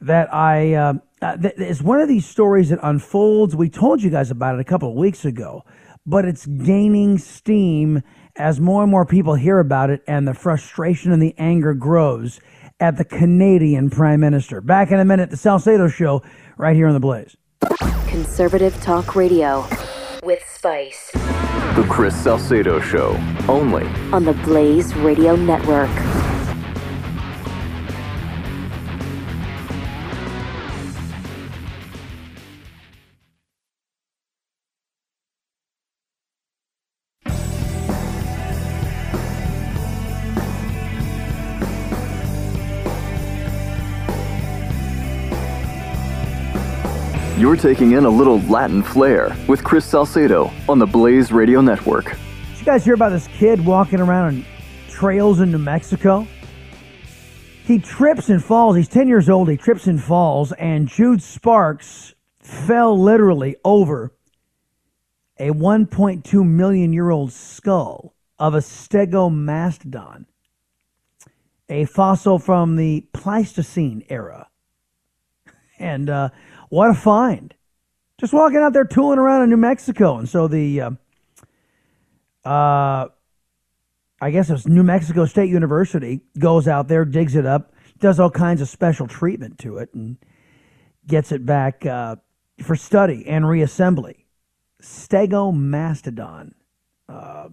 that 0.01 0.33
I 0.33 0.75
uh, 0.75 0.95
uh, 1.23 1.37
th- 1.37 1.55
is 1.57 1.83
one 1.83 2.01
of 2.01 2.09
these 2.09 2.27
stories 2.27 2.71
that 2.71 2.79
unfolds. 2.83 3.57
We 3.57 3.69
told 3.69 4.03
you 4.03 4.11
guys 4.11 4.31
about 4.31 4.57
it 4.57 4.61
a 4.61 4.65
couple 4.65 4.91
of 4.91 4.97
weeks 4.97 5.25
ago, 5.25 5.65
but 6.05 6.25
it's 6.25 6.47
gaining 6.47 7.19
steam 7.19 8.03
as 8.37 8.61
more 8.61 8.83
and 8.83 8.91
more 8.91 9.07
people 9.07 9.35
hear 9.35 9.59
about 9.59 9.91
it, 9.91 10.03
and 10.07 10.29
the 10.29 10.35
frustration 10.35 11.13
and 11.13 11.23
the 11.23 11.35
anger 11.39 11.75
grows 11.75 12.39
at 12.81 12.99
the 12.99 13.05
Canadian 13.05 13.89
Prime 13.89 14.21
Minister. 14.21 14.61
Back 14.61 14.91
in 14.91 15.01
a 15.01 15.05
minute, 15.05 15.31
the 15.31 15.37
Salcedo 15.37 15.89
Show, 15.89 16.23
right 16.59 16.77
here 16.77 16.87
on 16.87 16.95
the 16.95 17.01
Blaze. 17.01 17.37
Conservative 18.07 18.79
Talk 18.83 19.17
Radio 19.17 19.67
with 20.23 20.43
Spice 20.49 21.11
The 21.13 21.87
Chris 21.89 22.15
Salcedo 22.15 22.81
Show, 22.81 23.19
only 23.49 23.87
on 24.13 24.25
the 24.25 24.35
Blaze 24.45 24.95
Radio 24.97 25.37
Network. 25.37 25.91
You're 47.47 47.55
taking 47.55 47.93
in 47.93 48.07
a 48.07 48.11
little 48.11 48.41
Latin 48.41 48.83
flair 48.83 49.37
with 49.47 49.63
Chris 49.63 49.85
Salcedo 49.85 50.51
on 50.69 50.81
the 50.81 50.85
Blaze 50.85 51.31
Radio 51.31 51.61
Network. 51.61 52.07
Did 52.07 52.59
you 52.59 52.65
guys 52.65 52.85
hear 52.85 52.95
about 52.95 53.11
this 53.11 53.29
kid 53.29 53.65
walking 53.65 54.01
around 54.01 54.35
on 54.35 54.45
trails 54.89 55.39
in 55.39 55.53
New 55.53 55.59
Mexico? 55.59 56.27
He 57.63 57.79
trips 57.79 58.31
and 58.31 58.43
falls. 58.45 58.75
He's 58.75 58.89
10 58.89 59.07
years 59.07 59.29
old. 59.29 59.49
He 59.49 59.57
trips 59.57 59.87
and 59.87 60.03
falls, 60.03 60.51
and 60.55 60.89
Jude 60.89 61.23
Sparks 61.23 62.17
fell 62.41 63.01
literally 63.01 63.55
over 63.65 64.13
a 65.39 65.51
1.2 65.51 66.45
million 66.45 66.93
year 66.93 67.11
old 67.11 67.33
skull 67.33 68.13
of 68.41 68.57
a 68.57 68.61
stegomastodon, 68.61 70.25
a 71.69 71.85
fossil 71.85 72.41
from 72.41 72.75
the 72.75 73.07
Pleistocene 73.13 74.05
era. 74.09 74.49
And 75.79 76.09
uh, 76.09 76.31
what 76.68 76.90
a 76.90 76.94
find! 76.94 77.55
Just 78.18 78.33
walking 78.33 78.59
out 78.59 78.72
there 78.72 78.85
tooling 78.85 79.18
around 79.18 79.42
in 79.42 79.50
New 79.50 79.57
Mexico. 79.59 80.16
And 80.16 80.29
so 80.29 80.48
the, 80.48 80.81
uh, 80.81 80.90
uh, 82.44 83.09
I 84.20 84.31
guess 84.31 84.48
it's 84.48 84.66
New 84.66 84.83
Mexico 84.83 85.26
State 85.26 85.50
University 85.50 86.22
goes 86.38 86.66
out 86.66 86.88
there, 86.88 87.05
digs 87.05 87.37
it 87.37 87.44
up, 87.44 87.74
does 88.00 88.18
all 88.18 88.31
kinds 88.31 88.62
of 88.62 88.68
special 88.68 89.07
treatment 89.07 89.59
to 89.59 89.79
it, 89.79 89.92
and 89.92 90.16
gets 91.07 91.31
it 91.31 91.44
back 91.44 91.85
uh, 91.85 92.16
for 92.62 92.74
study 92.74 93.26
and 93.26 93.44
reassembly. 93.44 94.24
Stegomastodon. 94.83 96.52
Uh, 97.09 97.48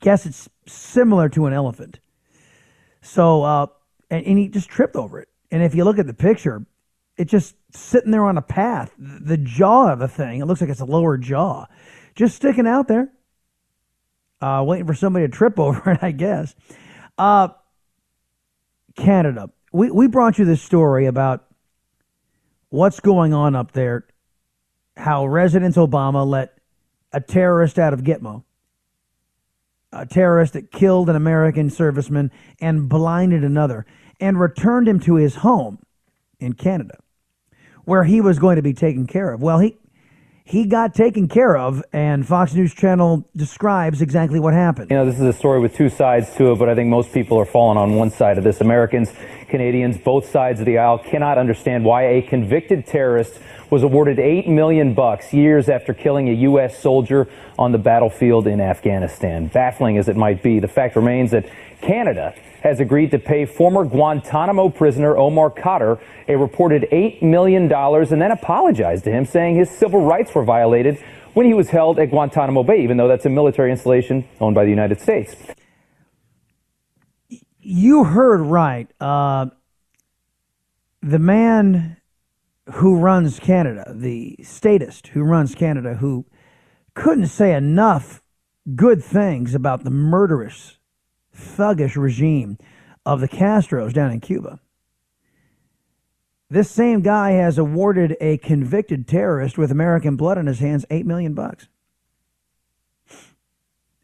guess 0.00 0.26
it's 0.26 0.48
similar 0.66 1.28
to 1.28 1.46
an 1.46 1.52
elephant. 1.52 2.00
So, 3.02 3.42
uh, 3.42 3.66
and, 4.10 4.24
and 4.24 4.38
he 4.38 4.48
just 4.48 4.68
tripped 4.68 4.96
over 4.96 5.20
it. 5.20 5.28
And 5.50 5.62
if 5.62 5.74
you 5.74 5.84
look 5.84 5.98
at 5.98 6.06
the 6.06 6.14
picture, 6.14 6.64
it's 7.18 7.30
just 7.30 7.56
sitting 7.72 8.12
there 8.12 8.24
on 8.24 8.38
a 8.38 8.42
path. 8.42 8.94
The 8.96 9.36
jaw 9.36 9.92
of 9.92 9.98
the 9.98 10.08
thing, 10.08 10.40
it 10.40 10.46
looks 10.46 10.60
like 10.60 10.70
it's 10.70 10.80
a 10.80 10.86
lower 10.86 11.18
jaw, 11.18 11.66
just 12.14 12.36
sticking 12.36 12.66
out 12.66 12.88
there, 12.88 13.12
uh, 14.40 14.64
waiting 14.66 14.86
for 14.86 14.94
somebody 14.94 15.26
to 15.26 15.32
trip 15.32 15.58
over 15.58 15.90
it, 15.90 15.98
I 16.02 16.12
guess. 16.12 16.54
Uh, 17.18 17.48
Canada. 18.96 19.50
We, 19.72 19.90
we 19.90 20.06
brought 20.06 20.38
you 20.38 20.44
this 20.44 20.62
story 20.62 21.06
about 21.06 21.44
what's 22.70 23.00
going 23.00 23.34
on 23.34 23.54
up 23.54 23.72
there, 23.72 24.06
how 24.96 25.26
President 25.26 25.74
Obama 25.76 26.26
let 26.26 26.58
a 27.12 27.20
terrorist 27.20 27.78
out 27.78 27.92
of 27.92 28.00
Gitmo, 28.00 28.44
a 29.92 30.06
terrorist 30.06 30.52
that 30.52 30.70
killed 30.70 31.08
an 31.08 31.16
American 31.16 31.70
serviceman 31.70 32.30
and 32.60 32.88
blinded 32.88 33.44
another, 33.44 33.86
and 34.20 34.38
returned 34.38 34.88
him 34.88 35.00
to 35.00 35.14
his 35.14 35.36
home 35.36 35.78
in 36.40 36.52
Canada, 36.52 36.98
where 37.88 38.04
he 38.04 38.20
was 38.20 38.38
going 38.38 38.56
to 38.56 38.62
be 38.62 38.74
taken 38.74 39.06
care 39.06 39.32
of. 39.32 39.40
Well, 39.40 39.58
he 39.58 39.78
he 40.44 40.64
got 40.64 40.94
taken 40.94 41.28
care 41.28 41.56
of, 41.56 41.82
and 41.92 42.26
Fox 42.26 42.54
News 42.54 42.72
Channel 42.74 43.28
describes 43.36 44.00
exactly 44.00 44.40
what 44.40 44.54
happened. 44.54 44.90
You 44.90 44.96
know, 44.96 45.04
this 45.04 45.16
is 45.16 45.26
a 45.26 45.32
story 45.32 45.60
with 45.60 45.74
two 45.74 45.90
sides 45.90 46.34
to 46.36 46.52
it, 46.52 46.58
but 46.58 46.70
I 46.70 46.74
think 46.74 46.88
most 46.88 47.12
people 47.12 47.38
are 47.38 47.44
falling 47.44 47.76
on 47.76 47.96
one 47.96 48.10
side 48.10 48.38
of 48.38 48.44
this. 48.44 48.62
Americans, 48.62 49.12
Canadians, 49.48 49.98
both 49.98 50.28
sides 50.28 50.60
of 50.60 50.64
the 50.64 50.78
aisle 50.78 50.98
cannot 50.98 51.36
understand 51.36 51.84
why 51.84 52.04
a 52.04 52.22
convicted 52.22 52.86
terrorist 52.86 53.40
was 53.70 53.82
awarded 53.82 54.18
8 54.18 54.48
million 54.48 54.94
bucks 54.94 55.34
years 55.34 55.68
after 55.68 55.92
killing 55.92 56.30
a 56.30 56.32
U.S. 56.32 56.78
soldier 56.78 57.28
on 57.58 57.72
the 57.72 57.78
battlefield 57.78 58.46
in 58.46 58.60
Afghanistan. 58.60 59.48
Baffling 59.48 59.98
as 59.98 60.08
it 60.08 60.16
might 60.16 60.42
be, 60.42 60.60
the 60.60 60.68
fact 60.68 60.96
remains 60.96 61.32
that 61.32 61.44
Canada 61.80 62.34
has 62.62 62.80
agreed 62.80 63.10
to 63.12 63.18
pay 63.18 63.46
former 63.46 63.84
Guantanamo 63.84 64.68
prisoner 64.68 65.16
Omar 65.16 65.50
Khadr 65.50 66.00
a 66.26 66.36
reported 66.36 66.86
$8 66.90 67.22
million 67.22 67.72
and 67.72 68.22
then 68.22 68.30
apologized 68.30 69.04
to 69.04 69.10
him, 69.10 69.24
saying 69.24 69.56
his 69.56 69.70
civil 69.70 70.04
rights 70.04 70.34
were 70.34 70.44
violated 70.44 70.98
when 71.34 71.46
he 71.46 71.54
was 71.54 71.70
held 71.70 71.98
at 71.98 72.10
Guantanamo 72.10 72.62
Bay, 72.62 72.82
even 72.82 72.96
though 72.96 73.08
that's 73.08 73.26
a 73.26 73.30
military 73.30 73.70
installation 73.70 74.26
owned 74.40 74.54
by 74.54 74.64
the 74.64 74.70
United 74.70 75.00
States. 75.00 75.36
You 77.60 78.04
heard 78.04 78.40
right. 78.40 78.90
Uh, 79.00 79.46
the 81.00 81.18
man 81.18 81.98
who 82.74 82.96
runs 82.96 83.38
Canada, 83.38 83.92
the 83.94 84.36
statist 84.42 85.08
who 85.08 85.22
runs 85.22 85.54
Canada, 85.54 85.94
who 85.94 86.26
couldn't 86.94 87.28
say 87.28 87.54
enough 87.54 88.22
good 88.74 89.02
things 89.02 89.54
about 89.54 89.84
the 89.84 89.90
murderous, 89.90 90.77
thuggish 91.38 91.96
regime 91.96 92.58
of 93.06 93.20
the 93.20 93.28
Castros 93.28 93.92
down 93.92 94.10
in 94.10 94.20
Cuba. 94.20 94.60
This 96.50 96.70
same 96.70 97.02
guy 97.02 97.32
has 97.32 97.58
awarded 97.58 98.16
a 98.20 98.38
convicted 98.38 99.06
terrorist 99.06 99.58
with 99.58 99.70
American 99.70 100.16
blood 100.16 100.38
on 100.38 100.46
his 100.46 100.60
hands 100.60 100.86
8 100.90 101.04
million 101.04 101.34
bucks. 101.34 101.68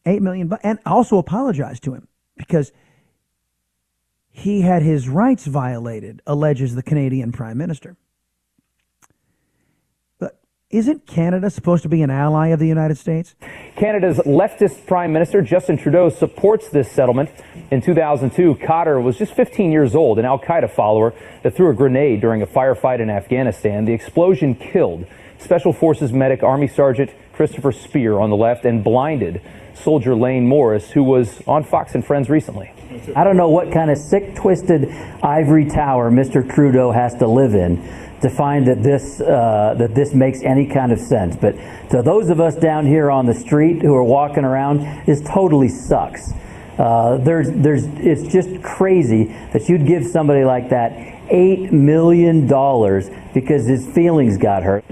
8 0.06 0.20
million 0.20 0.48
bucks 0.48 0.62
and 0.64 0.78
also 0.84 1.16
apologized 1.16 1.82
to 1.84 1.94
him 1.94 2.08
because 2.36 2.70
he 4.30 4.60
had 4.60 4.82
his 4.82 5.08
rights 5.08 5.46
violated, 5.46 6.20
alleges 6.26 6.74
the 6.74 6.82
Canadian 6.82 7.32
Prime 7.32 7.56
Minister. 7.56 7.96
But 10.74 10.78
isn't 10.78 11.06
Canada 11.06 11.50
supposed 11.50 11.84
to 11.84 11.88
be 11.88 12.02
an 12.02 12.10
ally 12.10 12.48
of 12.48 12.58
the 12.58 12.66
United 12.66 12.98
States? 12.98 13.36
Canada's 13.76 14.18
leftist 14.18 14.86
Prime 14.86 15.12
Minister 15.12 15.40
Justin 15.40 15.76
Trudeau 15.76 16.08
supports 16.08 16.68
this 16.68 16.90
settlement. 16.90 17.30
In 17.70 17.80
2002, 17.80 18.56
Khadr 18.56 19.00
was 19.00 19.16
just 19.16 19.34
15 19.34 19.70
years 19.70 19.94
old, 19.94 20.18
an 20.18 20.24
Al 20.24 20.40
Qaeda 20.40 20.68
follower 20.68 21.14
that 21.44 21.54
threw 21.54 21.70
a 21.70 21.74
grenade 21.74 22.20
during 22.20 22.42
a 22.42 22.46
firefight 22.46 22.98
in 22.98 23.08
Afghanistan. 23.08 23.84
The 23.84 23.92
explosion 23.92 24.56
killed 24.56 25.06
Special 25.38 25.72
Forces 25.72 26.12
medic 26.12 26.42
Army 26.42 26.66
Sergeant 26.66 27.12
Christopher 27.34 27.70
Speer 27.70 28.18
on 28.18 28.30
the 28.30 28.36
left 28.36 28.64
and 28.64 28.82
blinded 28.82 29.42
soldier 29.74 30.14
Layne 30.16 30.46
Morris, 30.46 30.90
who 30.90 31.02
was 31.02 31.40
on 31.46 31.62
Fox 31.64 31.94
and 31.94 32.04
Friends 32.04 32.28
recently. 32.28 32.72
I 33.14 33.24
don't 33.24 33.36
know 33.36 33.48
what 33.48 33.72
kind 33.72 33.90
of 33.90 33.98
sick, 33.98 34.36
twisted 34.36 34.88
ivory 35.22 35.68
tower 35.68 36.10
Mr. 36.10 36.48
Trudeau 36.48 36.92
has 36.92 37.14
to 37.16 37.26
live 37.26 37.54
in 37.54 37.82
to 38.22 38.30
find 38.30 38.66
that 38.66 38.82
this 38.82 39.20
uh, 39.20 39.74
that 39.78 39.94
this 39.94 40.14
makes 40.14 40.42
any 40.42 40.66
kind 40.66 40.92
of 40.92 40.98
sense. 40.98 41.36
But 41.36 41.52
to 41.90 42.02
those 42.02 42.30
of 42.30 42.40
us 42.40 42.56
down 42.56 42.86
here 42.86 43.10
on 43.10 43.26
the 43.26 43.34
street 43.34 43.82
who 43.82 43.94
are 43.94 44.04
walking 44.04 44.44
around, 44.44 45.04
this 45.06 45.22
totally 45.22 45.68
sucks. 45.68 46.32
Uh, 46.78 47.18
there's 47.18 47.50
there's 47.50 47.84
it's 47.84 48.32
just 48.32 48.62
crazy 48.62 49.24
that 49.52 49.68
you'd 49.68 49.86
give 49.86 50.04
somebody 50.04 50.44
like 50.44 50.70
that 50.70 50.92
eight 51.30 51.72
million 51.72 52.46
dollars 52.46 53.08
because 53.32 53.66
his 53.66 53.86
feelings 53.94 54.38
got 54.38 54.62
hurt. 54.62 54.84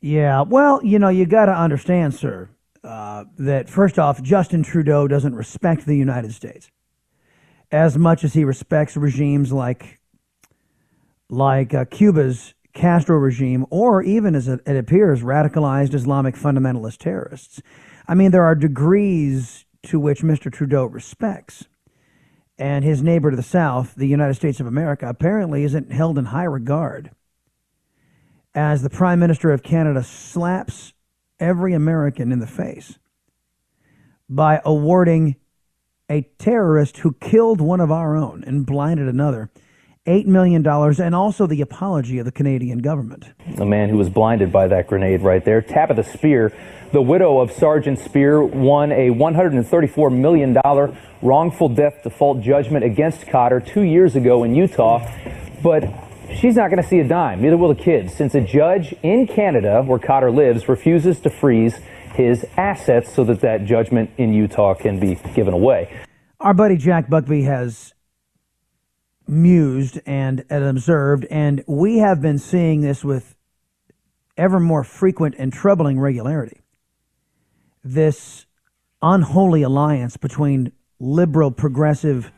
Yeah, 0.00 0.42
well, 0.42 0.80
you 0.84 0.98
know, 0.98 1.08
you 1.08 1.24
got 1.24 1.46
to 1.46 1.52
understand, 1.52 2.14
sir, 2.14 2.50
uh, 2.82 3.24
that 3.38 3.70
first 3.70 3.98
off, 3.98 4.22
Justin 4.22 4.62
Trudeau 4.62 5.08
doesn't 5.08 5.34
respect 5.34 5.86
the 5.86 5.96
United 5.96 6.32
States 6.32 6.70
as 7.72 7.98
much 7.98 8.22
as 8.22 8.34
he 8.34 8.44
respects 8.44 8.96
regimes 8.96 9.52
like 9.52 9.98
like 11.28 11.74
uh, 11.74 11.84
Cuba's 11.86 12.54
Castro 12.72 13.16
regime, 13.16 13.64
or 13.70 14.02
even 14.02 14.34
as 14.34 14.48
it, 14.48 14.60
it 14.66 14.76
appears, 14.76 15.22
radicalized 15.22 15.94
Islamic 15.94 16.34
fundamentalist 16.34 16.98
terrorists. 16.98 17.62
I 18.08 18.14
mean, 18.14 18.32
there 18.32 18.44
are 18.44 18.54
degrees 18.54 19.64
to 19.84 20.00
which 20.00 20.22
Mr. 20.22 20.52
Trudeau 20.52 20.86
respects, 20.86 21.64
and 22.58 22.84
his 22.84 23.02
neighbor 23.02 23.30
to 23.30 23.36
the 23.36 23.42
south, 23.42 23.94
the 23.94 24.08
United 24.08 24.34
States 24.34 24.60
of 24.60 24.66
America, 24.66 25.08
apparently 25.08 25.64
isn't 25.64 25.92
held 25.92 26.18
in 26.18 26.26
high 26.26 26.44
regard. 26.44 27.10
As 28.54 28.82
the 28.82 28.90
Prime 28.90 29.18
Minister 29.18 29.52
of 29.52 29.62
Canada 29.62 30.02
slaps 30.02 30.94
every 31.40 31.74
American 31.74 32.32
in 32.32 32.38
the 32.38 32.46
face 32.46 32.98
by 34.28 34.60
awarding 34.64 35.36
a 36.08 36.22
terrorist 36.38 36.98
who 36.98 37.14
killed 37.14 37.60
one 37.60 37.80
of 37.80 37.90
our 37.90 38.16
own 38.16 38.44
and 38.46 38.66
blinded 38.66 39.08
another 39.08 39.50
$8 40.06 40.26
million 40.26 40.66
and 40.66 41.14
also 41.14 41.46
the 41.46 41.62
apology 41.62 42.18
of 42.18 42.26
the 42.26 42.32
Canadian 42.32 42.78
government. 42.78 43.24
The 43.56 43.64
man 43.64 43.88
who 43.88 43.96
was 43.96 44.10
blinded 44.10 44.52
by 44.52 44.68
that 44.68 44.86
grenade 44.86 45.22
right 45.22 45.42
there, 45.44 45.62
Tabitha 45.62 46.04
Speer, 46.04 46.50
the 46.50 46.50
spear, 46.50 46.52
the 46.92 47.02
widow 47.02 47.40
of 47.40 47.50
Sergeant 47.50 47.98
Speer, 47.98 48.42
won 48.42 48.92
a 48.92 49.08
$134 49.10 50.16
million 50.16 50.56
wrongful 51.22 51.68
death 51.68 52.02
default 52.02 52.40
judgment 52.40 52.84
against 52.84 53.22
Khadr 53.22 53.66
two 53.66 53.82
years 53.82 54.14
ago 54.14 54.44
in 54.44 54.54
Utah. 54.54 55.00
But 55.62 55.84
she's 56.36 56.54
not 56.54 56.70
going 56.70 56.82
to 56.82 56.88
see 56.88 57.00
a 57.00 57.08
dime, 57.08 57.40
neither 57.40 57.56
will 57.56 57.74
the 57.74 57.82
kids, 57.82 58.14
since 58.14 58.34
a 58.34 58.42
judge 58.42 58.94
in 59.02 59.26
Canada, 59.26 59.82
where 59.82 59.98
Khadr 59.98 60.34
lives, 60.34 60.68
refuses 60.68 61.18
to 61.20 61.30
freeze 61.30 61.78
his 62.14 62.46
assets 62.56 63.12
so 63.12 63.24
that 63.24 63.40
that 63.40 63.64
judgment 63.64 64.10
in 64.18 64.34
Utah 64.34 64.74
can 64.74 65.00
be 65.00 65.16
given 65.34 65.54
away. 65.54 66.02
Our 66.40 66.52
buddy 66.52 66.76
Jack 66.76 67.08
Buckby 67.08 67.44
has 67.44 67.93
mused 69.26 70.00
and, 70.06 70.44
and 70.50 70.64
observed, 70.64 71.26
and 71.30 71.64
we 71.66 71.98
have 71.98 72.20
been 72.20 72.38
seeing 72.38 72.80
this 72.80 73.04
with 73.04 73.36
ever 74.36 74.60
more 74.60 74.84
frequent 74.84 75.34
and 75.38 75.52
troubling 75.52 75.98
regularity. 75.98 76.60
This 77.82 78.46
unholy 79.02 79.62
alliance 79.62 80.16
between 80.16 80.72
liberal, 80.98 81.50
progressive 81.50 82.32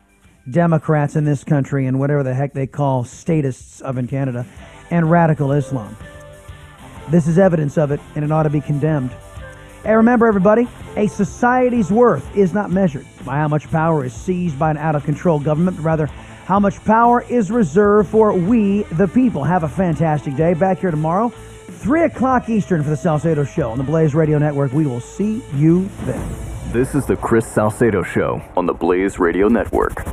Democrats 0.49 1.15
in 1.15 1.25
this 1.25 1.43
country 1.43 1.87
and 1.87 1.99
whatever 1.99 2.23
the 2.23 2.33
heck 2.33 2.53
they 2.53 2.67
call 2.67 3.03
statists 3.03 3.81
of 3.81 3.97
in 3.97 4.07
Canada 4.07 4.45
and 4.91 5.09
radical 5.09 5.51
Islam. 5.51 5.95
This 7.09 7.27
is 7.27 7.37
evidence 7.37 7.77
of 7.77 7.91
it, 7.91 7.99
and 8.15 8.23
it 8.23 8.31
ought 8.31 8.43
to 8.43 8.49
be 8.49 8.61
condemned. 8.61 9.11
And 9.85 9.95
remember, 9.95 10.27
everybody, 10.27 10.67
a 10.97 11.07
society's 11.07 11.91
worth 11.91 12.35
is 12.35 12.53
not 12.53 12.69
measured 12.69 13.05
by 13.25 13.37
how 13.37 13.47
much 13.47 13.69
power 13.71 14.03
is 14.03 14.13
seized 14.13 14.59
by 14.59 14.71
an 14.71 14.77
out 14.77 14.95
of 14.95 15.05
control 15.05 15.39
government, 15.39 15.77
but 15.77 15.83
rather 15.83 16.09
how 16.47 16.61
much 16.61 16.81
power 16.85 17.25
is 17.29 17.51
reserved 17.51 18.07
for 18.07 18.33
we, 18.33 18.83
the 18.93 19.07
people. 19.09 19.43
Have 19.43 19.63
a 19.63 19.67
fantastic 19.67 20.37
day. 20.37 20.53
Back 20.53 20.79
here 20.79 20.91
tomorrow, 20.91 21.27
3 21.27 22.03
o'clock 22.03 22.47
Eastern 22.47 22.81
for 22.83 22.89
the 22.89 22.95
Salcedo 22.95 23.43
Show 23.43 23.69
on 23.69 23.77
the 23.77 23.83
Blaze 23.83 24.15
Radio 24.15 24.37
Network. 24.37 24.71
We 24.71 24.85
will 24.85 25.01
see 25.01 25.43
you 25.55 25.89
then. 26.05 26.25
This 26.71 26.95
is 26.95 27.05
the 27.05 27.17
Chris 27.17 27.45
Salcedo 27.45 28.01
Show 28.01 28.41
on 28.55 28.65
the 28.65 28.73
Blaze 28.73 29.19
Radio 29.19 29.49
Network. 29.49 30.05